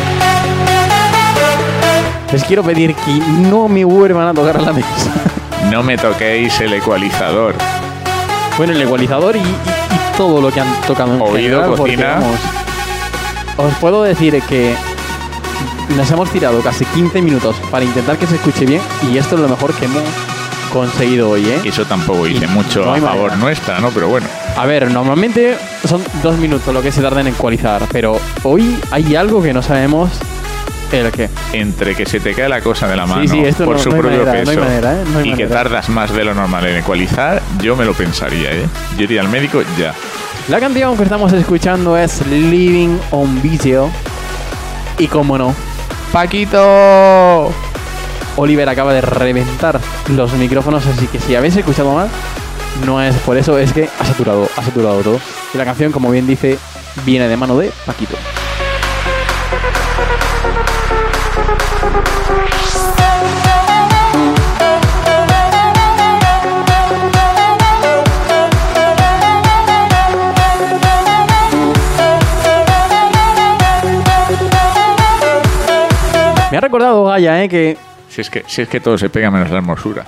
les 2.33 2.45
quiero 2.45 2.63
pedir 2.63 2.95
que 2.95 3.13
no 3.51 3.69
me 3.69 3.85
vuelvan 3.85 4.29
a 4.29 4.35
tocar 4.35 4.63
la 4.63 4.73
mesa. 4.73 5.11
No 5.71 5.83
me 5.83 5.99
toquéis 5.99 6.59
el 6.61 6.73
ecualizador. 6.75 7.55
Bueno, 8.57 8.73
el 8.73 8.81
ecualizador 8.83 9.37
y, 9.37 9.41
y- 9.41 9.43
y 9.43 10.17
todo 10.17 10.41
lo 10.41 10.51
que 10.51 10.61
han 10.61 10.69
tocado 10.87 11.15
en 11.15 11.21
Oído, 11.21 11.35
general, 11.37 11.65
porque, 11.77 11.97
cocina. 11.97 12.15
vamos, 12.15 12.41
os 13.59 13.75
puedo 13.79 14.03
decir 14.03 14.41
que 14.49 14.75
nos 15.97 16.11
hemos 16.11 16.31
tirado 16.31 16.61
casi 16.61 16.85
15 16.85 17.23
minutos 17.23 17.57
para 17.71 17.85
intentar 17.85 18.17
que 18.19 18.27
se 18.27 18.37
escuche 18.37 18.65
bien 18.67 18.81
y 19.11 19.17
esto 19.19 19.35
es 19.37 19.41
lo 19.43 19.49
mejor 19.49 19.73
que 19.75 19.87
hemos 19.87 20.03
conseguido 20.73 21.31
hoy, 21.31 21.47
¿eh? 21.49 21.61
Eso 21.65 21.85
tampoco 21.85 22.25
dice 22.27 22.45
Y 22.45 22.49
mucho 22.49 22.85
no 22.85 22.95
a 22.95 22.99
favor 23.01 23.37
nuestra, 23.39 23.81
¿no? 23.81 23.91
Pero 23.91 24.09
bueno. 24.09 24.27
A 24.57 24.67
ver, 24.67 24.91
normalmente 24.91 25.57
son 25.89 26.03
dos 26.23 26.37
minutos 26.39 26.73
lo 26.73 26.81
que 26.83 26.93
se 26.93 27.03
tarda 27.03 27.21
en 27.21 27.27
ecualizar, 27.29 27.83
pero 27.91 28.19
hoy 28.45 28.79
hay 28.93 29.17
algo 29.17 29.43
que 29.43 29.53
no 29.53 29.63
sabemos 29.63 30.11
el 30.93 31.11
qué. 31.13 31.29
Entre 31.53 31.95
que 31.95 32.05
se 32.07 32.19
te 32.21 32.35
cae 32.35 32.49
la 32.49 32.61
cosa 32.61 32.89
de 32.89 32.97
la 32.97 33.07
mano 33.07 33.27
sí, 33.29 33.39
esto 33.41 33.65
por 33.65 33.77
no- 33.77 33.83
su 33.83 33.91
no 33.91 33.97
propio 33.97 34.25
manera, 34.25 34.33
no 34.33 34.39
hay 34.39 34.45
peso 34.57 34.61
manera, 34.61 34.93
¿eh? 34.95 35.05
Y 35.25 35.35
que 35.35 35.47
tardas 35.47 35.89
más 35.89 36.13
de 36.13 36.25
lo 36.25 36.35
normal 36.35 36.67
en 36.67 36.77
ecualizar, 36.79 37.41
yo 37.61 37.75
me 37.77 37.85
lo 37.85 37.93
pensaría, 37.95 38.51
¿eh? 38.53 38.67
Yo 38.97 39.05
iría 39.05 39.21
al 39.23 39.29
médico 39.29 39.63
ya. 39.79 39.95
La 40.49 40.59
canción 40.61 40.97
que 40.97 41.03
estamos 41.05 41.33
escuchando 41.33 41.97
es 41.97 42.27
Living 42.27 42.97
on 43.13 43.41
Video 43.43 43.89
y 44.99 45.07
como 45.07 45.39
no, 45.39 45.55
Paquito. 46.13 47.53
Oliver 48.37 48.69
acaba 48.69 48.93
de 48.93 49.01
reventar 49.01 49.81
los 50.09 50.33
micrófonos, 50.33 50.87
así 50.87 51.07
que 51.07 51.21
si 51.21 51.37
habéis 51.37 51.57
escuchado 51.57 51.93
mal, 51.95 52.09
no 52.85 53.01
es 53.03 53.15
por 53.19 53.37
eso, 53.37 53.59
es 53.59 53.73
que 53.73 53.89
ha 53.99 54.05
saturado, 54.05 54.49
ha 54.57 54.63
saturado 54.63 55.01
todo. 55.03 55.21
Y 55.55 55.59
la 55.59 55.65
canción, 55.65 55.93
como 55.93 56.11
bien 56.11 56.27
dice, 56.27 56.59
viene 57.05 57.29
de 57.29 57.37
mano 57.37 57.57
de 57.57 57.73
Paquito. 57.87 58.17
Recordado 76.71 77.05
Gaia, 77.05 77.43
¿eh? 77.45 77.49
que 77.49 77.77
Si 78.09 78.21
es 78.21 78.31
que, 78.31 78.45
si 78.47 78.63
es 78.63 78.69
que 78.69 78.81
todo 78.81 78.97
se 78.99 79.09
pega 79.11 79.31
menos 79.31 79.51
la 79.51 79.57
hermosura. 79.59 80.05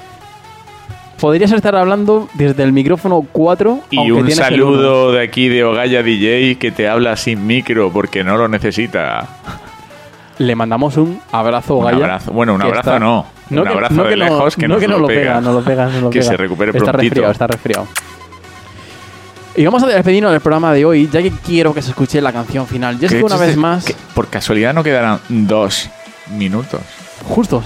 podrías 1.21 1.53
estar 1.53 1.77
hablando 1.77 2.29
desde 2.35 2.63
el 2.65 2.73
micrófono 2.73 3.25
4 3.33 3.81
Y 3.91 3.97
aunque 3.99 4.13
un 4.13 4.27
tienes 4.27 4.39
el 4.49 4.63
uno. 4.63 4.73
saludo 4.77 5.13
de 5.13 5.23
aquí 5.23 5.49
de 5.49 5.65
Ogaya 5.65 6.03
DJ 6.03 6.57
que 6.59 6.73
te 6.73 6.89
habla 6.89 7.17
sin 7.17 7.47
micro 7.47 7.93
porque 7.93 8.25
no 8.25 8.37
lo 8.37 8.49
necesita. 8.49 9.29
Le 10.39 10.57
mandamos 10.57 10.97
un 10.97 11.21
abrazo, 11.31 11.77
Un 11.77 11.87
abrazo. 11.95 12.33
Bueno, 12.33 12.55
un 12.55 12.61
que 12.61 12.67
abrazo 12.67 12.91
está- 12.91 12.99
no. 12.99 13.27
Un 13.51 13.63
que- 13.63 13.69
abrazo 13.69 14.03
de 14.05 14.17
no- 14.17 14.25
lejos 14.25 14.57
que 14.57 14.67
no 14.67 14.75
nos 14.75 14.81
que 14.83 14.89
lo 14.89 14.99
lo 14.99 15.07
pega. 15.07 15.21
pega, 15.21 15.41
no 15.43 15.53
lo 15.53 15.61
pega, 15.63 15.87
no 15.87 16.01
lo 16.01 16.11
Que 16.11 16.19
pega. 16.21 16.31
se 16.31 16.37
recupere 16.39 16.71
Está 16.71 16.85
prontito. 16.93 17.01
resfriado, 17.15 17.33
está 17.33 17.47
resfriado. 17.47 17.87
Y 19.55 19.65
vamos 19.67 19.83
a 19.83 19.87
despedirnos 19.87 20.33
del 20.33 20.41
programa 20.41 20.73
de 20.73 20.85
hoy, 20.87 21.09
ya 21.13 21.21
que 21.23 21.31
quiero 21.31 21.75
que 21.75 21.83
se 21.83 21.91
escuche 21.91 22.21
la 22.23 22.33
canción 22.33 22.67
final. 22.67 22.97
Y 23.01 23.05
es 23.05 23.11
¿Qué 23.13 23.19
que 23.19 23.25
una 23.25 23.35
dices? 23.35 23.49
vez 23.49 23.57
más, 23.59 23.95
por 24.15 24.29
casualidad 24.29 24.73
no 24.73 24.83
quedarán 24.83 25.21
dos 25.29 25.91
minutos. 26.29 26.81
justos, 27.29 27.64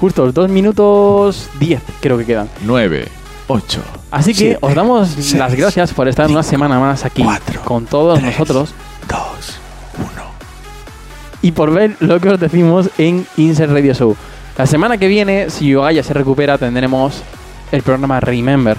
justos, 0.00 0.34
dos 0.34 0.48
minutos 0.48 1.48
10 1.58 1.82
creo 2.00 2.18
que 2.18 2.24
quedan. 2.24 2.48
Nueve, 2.64 3.08
ocho. 3.46 3.82
Así 4.10 4.32
que 4.32 4.38
siete, 4.38 4.58
os 4.60 4.74
damos 4.74 5.08
seis, 5.08 5.34
las 5.34 5.54
gracias 5.54 5.92
por 5.92 6.08
estar 6.08 6.30
una 6.30 6.42
semana 6.42 6.78
más 6.78 7.04
aquí 7.04 7.22
cuatro, 7.22 7.60
con 7.62 7.86
todos 7.86 8.18
tres, 8.18 8.30
nosotros 8.30 8.74
dos, 9.08 9.58
uno. 9.98 10.24
y 11.42 11.52
por 11.52 11.70
ver 11.72 11.96
lo 12.00 12.20
que 12.20 12.30
os 12.30 12.40
decimos 12.40 12.90
en 12.98 13.26
Insert 13.36 13.72
Radio 13.72 13.94
Show. 13.94 14.16
La 14.56 14.66
semana 14.66 14.98
que 14.98 15.06
viene, 15.06 15.50
si 15.50 15.68
Yogaya 15.68 16.02
se 16.02 16.12
recupera, 16.12 16.58
tendremos 16.58 17.22
el 17.70 17.82
programa 17.82 18.18
Remember. 18.18 18.76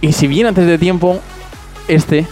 Y 0.00 0.12
si 0.12 0.28
bien 0.28 0.46
antes 0.46 0.66
de 0.66 0.78
tiempo, 0.78 1.20
este, 1.88 2.26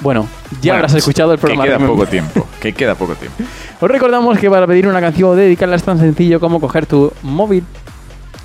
bueno, 0.00 0.26
ya 0.60 0.72
Bueno, 0.72 0.74
habrás 0.74 0.94
escuchado 0.94 1.32
el 1.32 1.38
programa 1.38 1.64
Que 1.64 1.70
queda 1.70 1.86
poco 1.86 2.06
tiempo. 2.06 2.46
Que 2.60 2.72
queda 2.72 2.94
poco 2.94 3.14
tiempo. 3.14 3.42
Os 3.80 3.90
recordamos 3.90 4.38
que 4.38 4.50
para 4.50 4.66
pedir 4.66 4.86
una 4.86 5.00
canción 5.00 5.30
o 5.30 5.34
dedicarla 5.34 5.76
es 5.76 5.82
tan 5.82 5.98
sencillo 5.98 6.40
como 6.40 6.60
coger 6.60 6.86
tu 6.86 7.12
móvil 7.22 7.64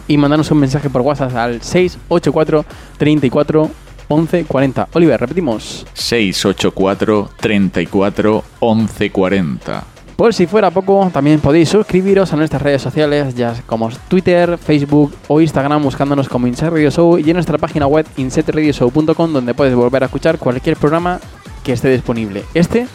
y 0.08 0.18
mandarnos 0.18 0.52
un 0.52 0.60
mensaje 0.60 0.90
por 0.90 1.02
WhatsApp 1.02 1.36
al 1.36 1.62
684 1.62 2.66
34 2.98 3.72
11 4.08 4.46
40. 4.46 4.88
Oliver, 4.94 5.20
repetimos. 5.20 5.86
684 5.94 7.30
34 7.40 8.44
11 8.60 9.12
40. 9.12 9.95
Por 10.16 10.34
si 10.34 10.48
fuera 10.48 10.72
poco, 10.72 11.10
también 11.12 11.42
podéis 11.42 11.68
suscribiros 11.70 12.32
a 12.32 12.38
nuestras 12.38 12.62
redes 12.62 12.82
sociales, 12.82 13.36
ya 13.36 13.54
como 13.66 13.90
Twitter, 14.08 14.58
Facebook 14.58 15.14
o 15.28 15.42
Instagram, 15.42 15.84
buscándonos 15.84 16.30
como 16.30 16.48
Inset 16.48 16.70
Radio 16.70 16.90
Show 16.90 17.18
y 17.20 17.30
en 17.30 17.34
nuestra 17.34 17.58
página 17.58 17.86
web 17.86 18.06
insetradioshow.com, 18.16 19.34
donde 19.34 19.54
puedes 19.54 19.76
volver 19.76 20.04
a 20.04 20.06
escuchar 20.06 20.38
cualquier 20.38 20.78
programa 20.78 21.20
que 21.64 21.74
esté 21.74 21.90
disponible. 21.90 22.44
Este 22.54 22.88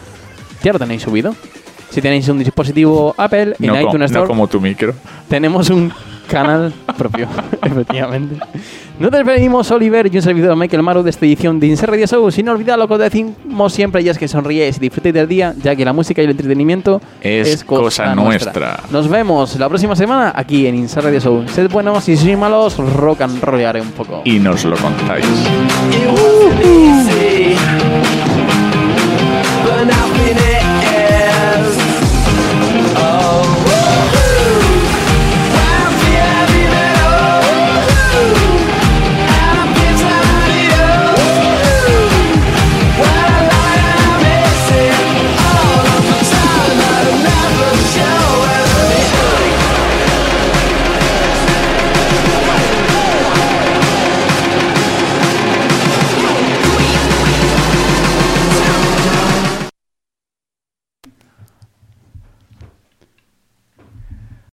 ya 0.62 0.72
lo 0.72 0.78
tenéis 0.78 1.02
subido. 1.02 1.34
Si 1.90 2.00
tenéis 2.00 2.28
un 2.28 2.38
dispositivo 2.38 3.14
Apple 3.18 3.54
en 3.58 3.66
No, 3.66 3.78
iTunes 3.80 3.98
no 3.98 4.04
Store, 4.06 4.26
como 4.26 4.48
tu 4.48 4.60
micro. 4.60 4.94
tenemos 5.28 5.68
un 5.70 5.92
canal 6.30 6.72
propio, 6.96 7.28
efectivamente. 7.62 8.36
Nos 8.98 9.10
despedimos, 9.10 9.70
Oliver, 9.70 10.08
y 10.12 10.16
un 10.16 10.22
servidor 10.22 10.56
Michael 10.56 10.82
Maru 10.82 11.02
de 11.02 11.10
esta 11.10 11.26
edición 11.26 11.58
de 11.58 11.66
Insert 11.66 11.90
Radio 11.90 12.06
Show. 12.06 12.30
Sin 12.30 12.48
olvidar 12.48 12.78
lo 12.78 12.86
que 12.86 12.94
os 12.94 13.00
decimos 13.00 13.72
siempre, 13.72 14.02
y 14.02 14.08
es 14.08 14.18
que 14.18 14.28
sonríes 14.28 14.76
y 14.76 14.80
disfrutéis 14.80 15.14
del 15.14 15.26
día, 15.26 15.54
ya 15.62 15.74
que 15.74 15.84
la 15.84 15.92
música 15.92 16.20
y 16.22 16.26
el 16.26 16.30
entretenimiento 16.32 17.00
Es 17.20 17.64
cosa 17.64 18.14
nuestra. 18.14 18.80
Nos 18.90 19.08
vemos 19.08 19.58
la 19.58 19.68
próxima 19.68 19.96
semana 19.96 20.32
aquí 20.34 20.66
en 20.66 20.74
Insert 20.74 21.06
Radio 21.06 21.20
Show. 21.20 21.44
Sed 21.48 21.70
buenos 21.70 22.08
y 22.08 22.16
si 22.16 22.24
sois 22.24 22.38
malos, 22.38 22.76
rock 22.76 23.22
and 23.22 23.42
rollaré 23.42 23.80
un 23.80 23.92
poco. 23.92 24.22
Y 24.24 24.38
nos 24.38 24.64
lo 24.64 24.76
contáis. 24.76 25.26
Wasn't 26.06 26.64
easy. 26.64 28.59